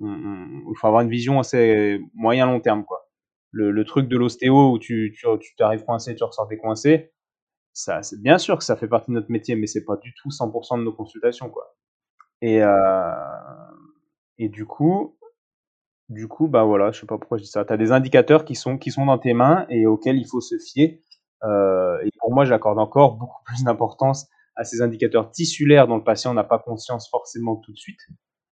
[0.00, 3.08] il faut avoir une vision assez moyen long terme, quoi.
[3.52, 7.12] Le, le truc de l'ostéo où tu, tu, tu t'arrives coincé, tu ressors coincé,
[7.74, 10.30] ça, bien sûr que ça fait partie de notre métier, mais c'est pas du tout
[10.30, 11.74] 100% de nos consultations, quoi.
[12.40, 12.70] Et, euh,
[14.38, 15.18] et du coup,
[16.08, 17.64] du coup, bah voilà, je sais pas pourquoi je dis ça.
[17.64, 20.40] Tu as des indicateurs qui sont, qui sont dans tes mains et auxquels il faut
[20.40, 21.02] se fier.
[21.42, 26.04] Euh, et pour moi, j'accorde encore beaucoup plus d'importance à ces indicateurs tissulaires dont le
[26.04, 28.00] patient n'a pas conscience forcément tout de suite,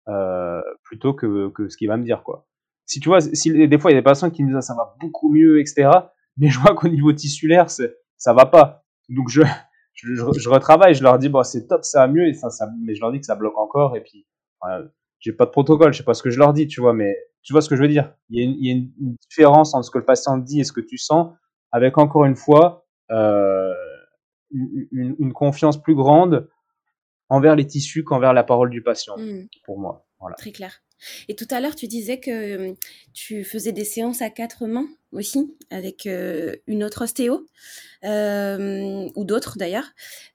[0.09, 2.47] euh, plutôt que, que ce qu'il va me dire, quoi.
[2.87, 4.75] Si tu vois, si, des fois, il y a des patients qui me disent ça
[4.75, 5.91] va beaucoup mieux, etc.
[6.39, 8.85] Mais je vois qu'au niveau tissulaire, ça va pas.
[9.11, 9.43] Donc je,
[9.95, 12.69] je, je, retravaille, je leur dis bon c'est top, ça va mieux, et ça, ça,
[12.83, 14.27] mais je leur dis que ça bloque encore et puis
[14.69, 14.87] euh,
[15.19, 17.17] j'ai pas de protocole, je sais pas ce que je leur dis, tu vois, mais
[17.43, 18.15] tu vois ce que je veux dire.
[18.31, 20.61] Il y a une, il y a une différence entre ce que le patient dit
[20.61, 21.33] et ce que tu sens,
[21.73, 23.75] avec encore une fois euh,
[24.51, 26.49] une, une, confiance plus grande
[27.29, 29.49] envers les tissus qu'envers la parole du patient, mmh.
[29.65, 30.07] pour moi.
[30.19, 30.37] Voilà.
[30.37, 30.83] Très clair.
[31.29, 32.75] Et tout à l'heure, tu disais que
[33.13, 37.47] tu faisais des séances à quatre mains aussi, avec euh, une autre ostéo,
[38.05, 39.87] euh, ou d'autres d'ailleurs.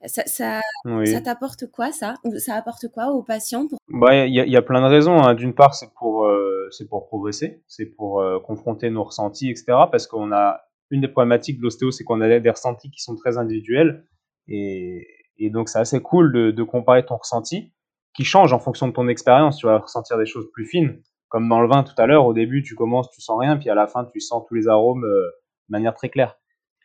[0.05, 1.07] Ça, ça, oui.
[1.07, 2.15] ça t'apporte quoi, ça?
[2.37, 3.79] Ça apporte quoi aux patients pour...
[3.87, 5.17] bah, Il y, y, a plein de raisons.
[5.17, 5.33] Hein.
[5.33, 9.65] D'une part, c'est pour, euh, c'est pour progresser, c'est pour euh, confronter nos ressentis, etc.
[9.91, 10.61] Parce qu'on a
[10.91, 14.05] une des problématiques de l'ostéo, c'est qu'on a des ressentis qui sont très individuels.
[14.47, 15.07] Et,
[15.37, 17.71] et donc, c'est assez cool de, de comparer ton ressenti
[18.15, 19.57] qui change en fonction de ton expérience.
[19.57, 21.01] Tu vas ressentir des choses plus fines.
[21.29, 23.69] Comme dans le vin tout à l'heure, au début, tu commences, tu sens rien, puis
[23.69, 26.37] à la fin, tu sens tous les arômes euh, de manière très claire.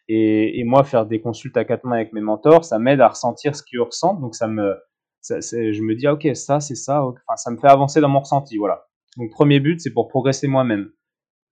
[0.09, 3.09] Et, et, moi, faire des consultes à quatre mains avec mes mentors, ça m'aide à
[3.09, 4.21] ressentir ce qu'ils ressentent.
[4.21, 4.75] Donc, ça me,
[5.21, 7.05] ça, je me dis, ah, ok, ça, c'est ça.
[7.05, 8.57] Enfin, ça me fait avancer dans mon ressenti.
[8.57, 8.89] Voilà.
[9.17, 10.91] Donc, premier but, c'est pour progresser moi-même.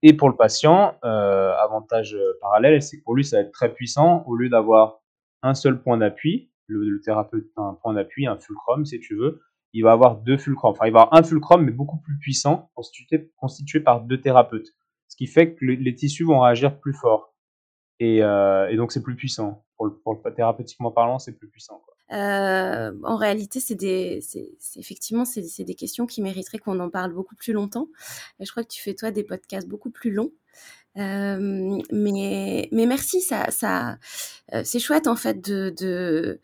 [0.03, 3.53] Et pour le patient, euh, avantage euh, parallèle, c'est que pour lui, ça va être
[3.53, 4.25] très puissant.
[4.27, 5.01] Au lieu d'avoir
[5.43, 9.17] un seul point d'appui, le, le thérapeute a un point d'appui, un fulcrum, si tu
[9.17, 9.41] veux,
[9.73, 10.73] il va avoir deux fulcrums.
[10.73, 14.75] Enfin, il va avoir un fulcrum, mais beaucoup plus puissant, constitué, constitué par deux thérapeutes.
[15.09, 17.35] Ce qui fait que le, les tissus vont réagir plus fort.
[18.01, 19.65] Et, euh, et donc, c'est plus puissant.
[19.77, 21.83] Pour le, pour le, thérapeutiquement parlant, c'est plus puissant.
[22.13, 26.89] Euh, en réalité, c'est des, c'est, effectivement, c'est, c'est des questions qui mériteraient qu'on en
[26.89, 27.89] parle beaucoup plus longtemps.
[28.41, 30.33] Et je crois que tu fais, toi, des podcasts beaucoup plus longs.
[30.97, 33.99] Euh, mais, mais merci, ça, ça,
[34.65, 36.41] c'est chouette, en fait, de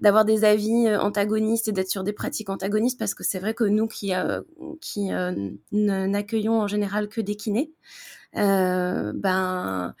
[0.00, 3.54] d'avoir des avis euh, antagonistes et d'être sur des pratiques antagonistes parce que c'est vrai
[3.54, 4.42] que nous qui, euh,
[4.80, 5.32] qui euh,
[5.72, 7.72] n'accueillons en général que des kinés,
[8.34, 9.94] ben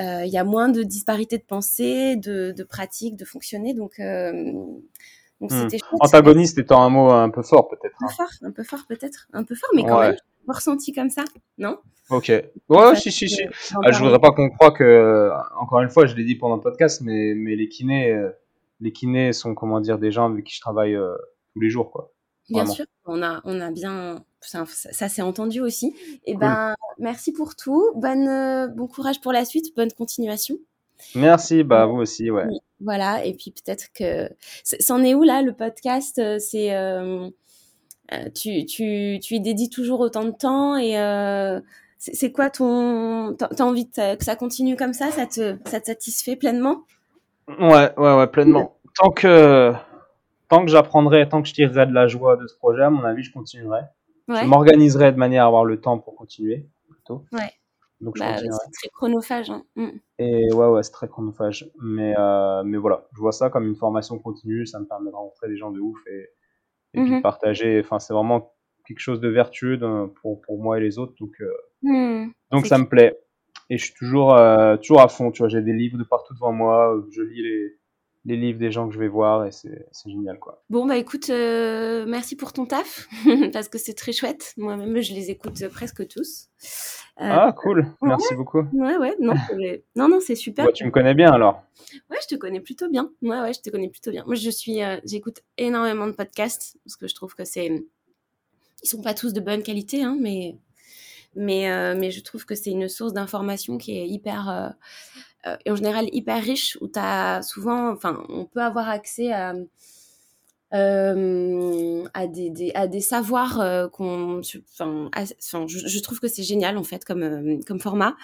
[0.00, 3.74] il y a moins de disparité de pensée, de, de pratique, de fonctionner.
[3.74, 5.68] Donc, donc hmm.
[5.68, 7.96] c'était Antagoniste étant un mot un peu fort peut-être.
[8.00, 8.16] Un peu hein.
[8.16, 11.24] fort, un peu fort peut-être, un peu fort, mais quand même ressenti comme ça,
[11.58, 11.78] non?
[12.10, 12.32] Ok.
[12.68, 13.42] Ouais, si, si, si.
[13.84, 15.30] Ah, je voudrais pas qu'on croie que,
[15.60, 18.16] encore une fois, je l'ai dit pendant le podcast, mais, mais les kinés,
[18.80, 21.14] les kinés sont, comment dire, des gens avec qui je travaille euh,
[21.52, 22.12] tous les jours, quoi.
[22.48, 25.94] Bien sûr, on a, on a bien, ça, ça s'est entendu aussi.
[26.24, 27.92] Et eh ben, merci pour tout.
[27.94, 30.56] Bonne, euh, bon courage pour la suite, bonne continuation.
[31.14, 32.46] Merci, bah vous aussi, ouais.
[32.80, 34.30] Voilà, et puis peut-être que,
[34.64, 36.72] c'en est où là le podcast C'est
[38.12, 41.60] euh, tu, tu, tu y dédies toujours autant de temps et euh,
[41.98, 43.34] c'est quoi ton.
[43.36, 45.10] T'as envie que ça continue comme ça?
[45.10, 46.84] Ça te, ça te satisfait pleinement?
[47.48, 48.78] Ouais, ouais, ouais, pleinement.
[48.94, 49.72] Tant que,
[50.48, 53.04] tant que j'apprendrai, tant que je tirerai de la joie de ce projet, à mon
[53.04, 53.82] avis, je continuerai.
[54.28, 57.24] Je m'organiserai de manière à avoir le temps pour continuer, plutôt.
[57.32, 57.50] Ouais.
[58.00, 59.50] Donc je bah, C'est très chronophage.
[59.50, 59.64] Hein.
[59.74, 59.88] Mm.
[60.18, 61.70] Et ouais, ouais, c'est très chronophage.
[61.82, 64.66] Mais, euh, mais voilà, je vois ça comme une formation continue.
[64.66, 66.28] Ça me permet de rencontrer des gens de ouf et,
[66.94, 67.80] et puis mmh partager.
[67.80, 68.52] Enfin, c'est vraiment
[68.86, 69.78] quelque chose de vertueux
[70.20, 71.14] pour, pour moi et les autres.
[71.18, 72.32] Donc, euh, mmh.
[72.52, 73.18] donc ça me plaît.
[73.70, 75.30] Et je suis toujours, euh, toujours à fond.
[75.30, 77.02] Tu vois, j'ai des livres de partout devant moi.
[77.10, 77.76] Je lis les,
[78.24, 80.62] les livres des gens que je vais voir et c'est génial quoi.
[80.70, 83.08] Bon bah écoute, euh, merci pour ton taf
[83.52, 84.54] parce que c'est très chouette.
[84.56, 86.48] Moi-même je les écoute presque tous.
[87.16, 88.62] ah cool, merci beaucoup.
[88.72, 89.34] Ouais ouais, non
[89.96, 90.72] non non c'est super.
[90.72, 91.62] tu me connais bien alors.
[92.10, 93.10] Ouais, je te connais plutôt bien.
[93.22, 94.24] Ouais, ouais, je te connais plutôt bien.
[94.26, 97.66] Moi, je suis, euh, j'écoute énormément de podcasts parce que je trouve que c'est,
[98.82, 100.58] ils sont pas tous de bonne qualité, hein, mais,
[101.34, 104.74] mais, euh, mais je trouve que c'est une source d'information qui est hyper,
[105.46, 109.54] euh, et en général hyper riche où as souvent, enfin, on peut avoir accès à
[110.74, 116.42] euh, à, des, des, à des savoirs euh, qu'on enfin, je, je, trouve que c'est
[116.42, 118.16] génial en fait comme euh, comme format.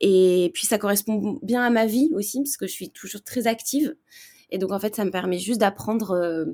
[0.00, 3.48] Et puis ça correspond bien à ma vie aussi parce que je suis toujours très
[3.48, 3.96] active.
[4.50, 6.46] Et donc en fait ça me permet juste d'apprendre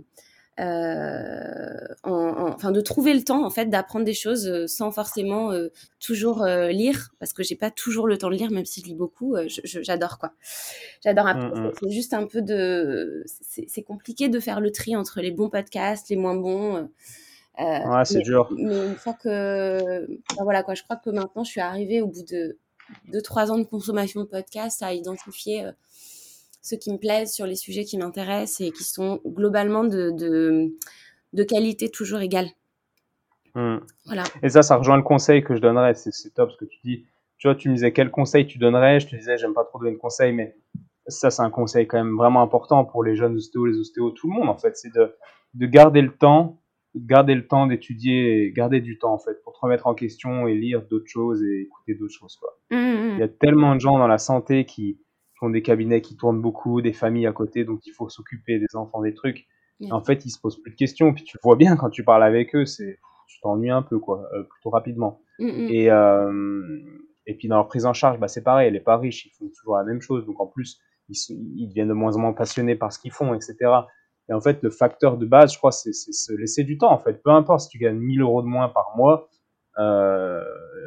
[0.59, 5.53] euh, en, enfin de trouver le temps en fait d'apprendre des choses euh, sans forcément
[5.53, 5.69] euh,
[6.01, 8.95] toujours lire parce que j'ai pas toujours le temps de lire même si je lis
[8.95, 10.33] beaucoup j'adore quoi.
[11.05, 15.31] J'adore mmh, c'est juste un peu de c'est compliqué de faire le tri entre les
[15.31, 16.89] bons podcasts les moins bons
[17.59, 18.49] ouais c'est dur.
[18.57, 20.07] mais une fois que
[20.41, 22.57] voilà quoi je crois que maintenant je suis arrivée au bout de
[23.13, 25.67] deux trois ans de consommation de podcasts à identifier
[26.67, 30.11] ceux qui me plaisent, sur les sujets qui m'intéressent et qui sont globalement de,
[31.33, 32.49] de, qualité toujours égale.
[33.55, 33.79] Hmm.
[34.05, 34.25] Voilà.
[34.43, 35.95] Et ça, ça rejoint le conseil que je donnerais.
[35.95, 37.07] C'est top ce que tu dis.
[37.39, 38.99] Tu vois, tu me disais quel conseil tu donnerais?
[38.99, 40.57] Je te disais, j'aime pas trop donner de conseils, mais
[41.07, 44.29] ça, c'est un conseil quand même vraiment important pour les jeunes ostéos, les ostéos, tout
[44.29, 44.77] le monde en fait.
[44.77, 45.15] C'est de,
[45.55, 46.61] de garder le temps,
[46.97, 50.55] garder le temps d'étudier, garder du temps en fait pour te remettre en question et
[50.55, 52.37] lire d'autres choses et écouter d'autres choses.
[52.37, 52.59] Quoi.
[52.73, 53.11] Mmh, mmh.
[53.13, 54.99] Il y a tellement de gens dans la santé qui,
[55.43, 58.75] ont des cabinets qui tournent beaucoup, des familles à côté, donc il faut s'occuper des
[58.75, 59.47] enfants, des trucs.
[59.91, 61.13] En fait, ils se posent plus de questions.
[61.13, 64.27] Puis tu vois bien quand tu parles avec eux, c'est tu t'ennuies un peu quoi,
[64.33, 65.21] euh, plutôt rapidement.
[65.39, 65.69] Mm, mm.
[65.71, 66.79] Et euh,
[67.27, 69.33] et puis dans leur prise en charge, bah c'est pareil, elle est pas riche, ils
[69.33, 70.25] font toujours la même chose.
[70.25, 71.17] Donc en plus, ils,
[71.57, 73.57] ils deviennent de moins en moins passionnés par ce qu'ils font, etc.
[74.29, 76.91] Et en fait, le facteur de base, je crois, c'est se laisser du temps.
[76.91, 79.29] En fait, peu importe si tu gagnes 1000 euros de moins par mois,
[79.79, 80.43] euh,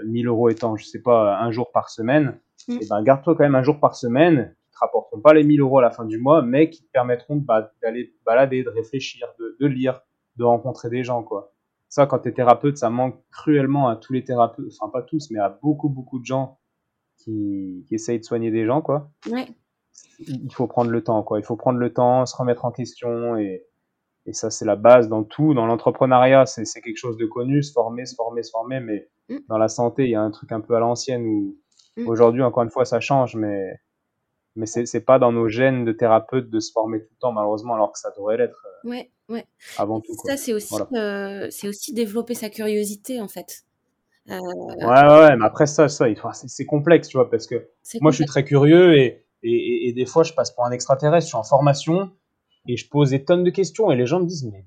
[0.06, 2.40] 1000 euros étant, je sais pas, un jour par semaine,
[2.70, 2.74] Mm.
[2.74, 5.44] et eh ben garde-toi quand même un jour par semaine qui te rapporteront pas les
[5.44, 7.44] 1000 euros à la fin du mois, mais qui te permettront
[7.82, 10.02] d'aller balader, de réfléchir, de, lire,
[10.38, 11.52] de rencontrer des gens, quoi.
[11.90, 15.32] Ça, quand tu es thérapeute, ça manque cruellement à tous les thérapeutes, enfin pas tous,
[15.32, 16.60] mais à beaucoup, beaucoup de gens
[17.18, 19.10] qui, qui essayent de soigner des gens, quoi.
[19.32, 19.48] Ouais.
[20.20, 21.40] Il faut prendre le temps, quoi.
[21.40, 23.66] Il faut prendre le temps, se remettre en question et,
[24.26, 25.56] et ça, c'est la base dans tout.
[25.56, 28.80] Dans l'entrepreneuriat, c'est quelque chose de connu, se former, se former, se former.
[28.80, 29.38] Mais mm.
[29.48, 31.58] dans la santé, il y a un truc un peu à l'ancienne où
[32.00, 32.08] Mm.
[32.08, 33.80] Aujourd'hui, encore une fois, ça change, mais,
[34.56, 37.76] mais c'est pas dans nos gènes de thérapeute de se former tout le temps, malheureusement,
[37.76, 38.66] alors que ça devrait l'être.
[38.86, 39.46] Euh, ouais, ouais.
[39.78, 40.14] Avant tout.
[40.26, 43.64] Ça, c'est aussi, euh, c'est aussi développer sa curiosité, en fait.
[44.30, 44.38] Euh...
[44.38, 47.68] Ouais, ouais, mais après, ça, ça c'est complexe, tu vois, parce que
[48.02, 51.26] moi, je suis très curieux et, et, et, des fois, je passe pour un extraterrestre,
[51.26, 52.12] je suis en formation
[52.68, 54.66] et je pose des tonnes de questions et les gens me disent, mais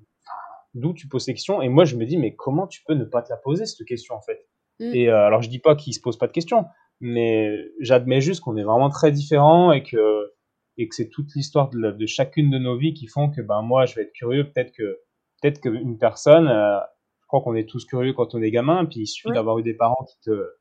[0.74, 1.62] d'où tu poses ces questions?
[1.62, 3.86] Et moi, je me dis, mais comment tu peux ne pas te la poser, cette
[3.86, 4.46] question, en fait?
[4.80, 4.94] Mm.
[4.94, 6.64] Et euh, alors, je dis pas qu'ils se posent pas de questions,
[7.03, 10.32] mais j'admets juste qu'on est vraiment très différents et que
[10.78, 13.61] et que c'est toute l'histoire de, de, chacune de nos vies qui font que ben
[13.61, 14.50] moi je vais être curieux.
[14.50, 15.00] Peut-être que
[15.42, 16.78] peut-être qu'une personne euh,
[17.20, 19.64] je crois qu'on est tous curieux quand on est gamin puis il suffit d'avoir eu
[19.64, 20.53] des parents qui te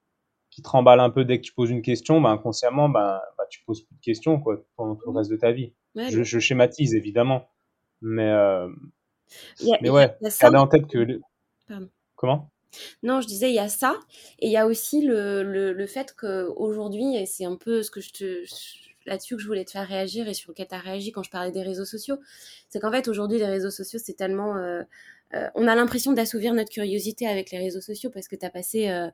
[0.50, 3.44] qui te remballent un peu dès que tu poses une question ben inconsciemment ben, ben
[3.52, 5.74] tu poses plus de questions quoi pendant tout le reste de ta vie.
[5.96, 7.50] Je, je, schématise évidemment.
[8.02, 8.68] Mais euh,
[9.82, 11.20] mais ouais garder en tête que
[11.68, 11.90] Pardon.
[12.16, 12.52] comment?
[13.04, 14.00] Non, je disais, il y a ça.
[14.40, 17.92] Et il y a aussi le, le, le fait qu'aujourd'hui, et c'est un peu ce
[17.92, 18.46] que je te
[19.06, 21.32] là-dessus que je voulais te faire réagir et sur lequel tu as réagi quand je
[21.32, 22.18] parlais des réseaux sociaux,
[22.70, 24.84] c'est qu'en fait aujourd'hui les réseaux sociaux c'est tellement euh,
[25.34, 28.50] euh, on a l'impression d'assouvir notre curiosité avec les réseaux sociaux parce que tu as
[28.50, 29.10] passé euh,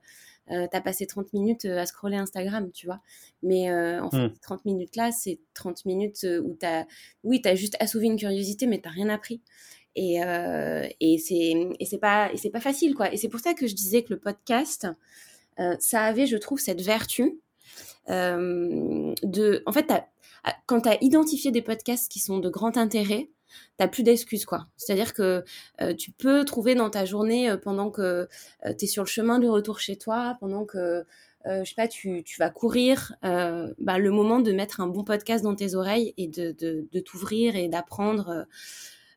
[0.49, 3.01] as passé 30 minutes à scroller Instagram, tu vois.
[3.43, 4.69] Mais en fait, 30 mmh.
[4.69, 6.87] minutes là, c'est 30 minutes où tu as
[7.23, 9.41] oui, tu as juste assouvi une curiosité mais tu rien appris.
[9.97, 10.87] Et, euh,
[11.17, 13.11] c'est pas pas facile quoi.
[13.11, 14.87] Et c'est pour ça que je disais que le podcast,
[15.59, 17.39] euh, ça avait, je trouve, cette vertu
[18.09, 19.91] euh, de, en fait,
[20.67, 23.29] quand tu as identifié des podcasts qui sont de grand intérêt,
[23.77, 24.67] t'as plus d'excuses quoi.
[24.77, 25.43] C'est-à-dire que
[25.81, 28.27] euh, tu peux trouver dans ta journée pendant que
[28.77, 31.05] tu es sur le chemin de retour chez toi, pendant que
[31.45, 35.43] je sais pas, tu, tu vas courir, bah, le moment de mettre un bon podcast
[35.43, 38.45] dans tes oreilles et de, de t'ouvrir et d'apprendre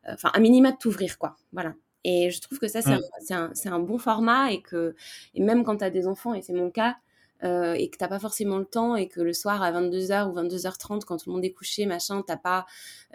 [0.07, 1.37] enfin un minima de t'ouvrir quoi.
[1.53, 1.75] Voilà.
[2.05, 4.95] Et je trouve que ça c'est un, un, un, bon format et que
[5.35, 6.97] et même quand tu as des enfants et c'est mon cas
[7.45, 10.35] euh, et que t'as pas forcément le temps et que le soir à 22h ou
[10.35, 12.67] 22h30 quand tout le monde est couché machin t'as pas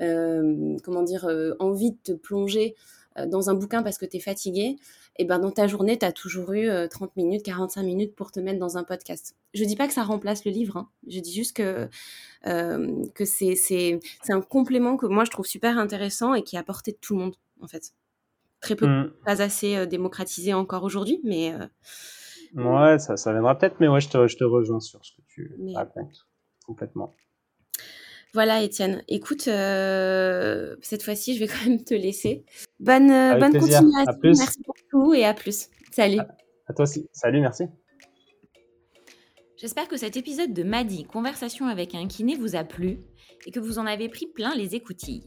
[0.02, 2.76] euh, comment dire euh, envie de te plonger
[3.18, 4.78] euh, dans un bouquin parce que tu es fatigué
[5.18, 8.40] et ben dans ta journée, tu as toujours eu 30 minutes, 45 minutes pour te
[8.40, 9.36] mettre dans un podcast.
[9.54, 10.90] Je dis pas que ça remplace le livre, hein.
[11.08, 11.88] je dis juste que,
[12.48, 16.58] euh, que c'est, c'est, c'est un complément que moi je trouve super intéressant et qui
[16.58, 17.94] est à portée de tout le monde, en fait.
[18.60, 19.14] Très peu, mmh.
[19.24, 21.54] pas assez euh, démocratisé encore aujourd'hui, mais.
[21.54, 25.12] Euh, ouais, ça, ça viendra peut-être, mais ouais, je te, je te rejoins sur ce
[25.14, 26.28] que tu racontes,
[26.66, 27.14] complètement.
[28.36, 29.02] Voilà, Étienne.
[29.08, 32.44] Écoute, euh, cette fois-ci, je vais quand même te laisser.
[32.82, 33.08] Bonne,
[33.40, 33.90] bonne continuation.
[34.22, 35.70] Merci pour tout et à plus.
[35.94, 36.20] Salut.
[36.68, 37.08] À, toi aussi.
[37.14, 37.64] Salut, merci.
[39.56, 43.00] J'espère que cet épisode de Madi, Conversation avec un kiné, vous a plu
[43.46, 45.24] et que vous en avez pris plein les écoutilles.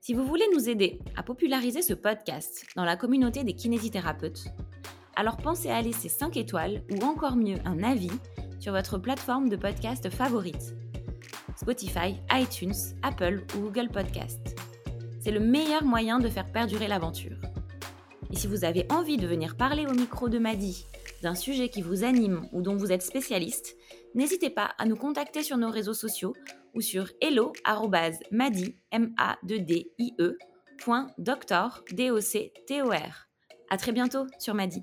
[0.00, 4.44] Si vous voulez nous aider à populariser ce podcast dans la communauté des kinésithérapeutes,
[5.16, 8.12] alors pensez à laisser 5 étoiles ou encore mieux un avis
[8.60, 10.76] sur votre plateforme de podcast favorite
[11.62, 14.56] Spotify, iTunes, Apple ou Google Podcast.
[15.20, 17.36] C'est le meilleur moyen de faire perdurer l'aventure.
[18.32, 20.84] Et si vous avez envie de venir parler au micro de Madi
[21.22, 23.76] d'un sujet qui vous anime ou dont vous êtes spécialiste,
[24.16, 26.34] n'hésitez pas à nous contacter sur nos réseaux sociaux
[26.74, 30.36] ou sur hello@madi m a d i e.
[33.70, 34.82] À très bientôt sur Madi.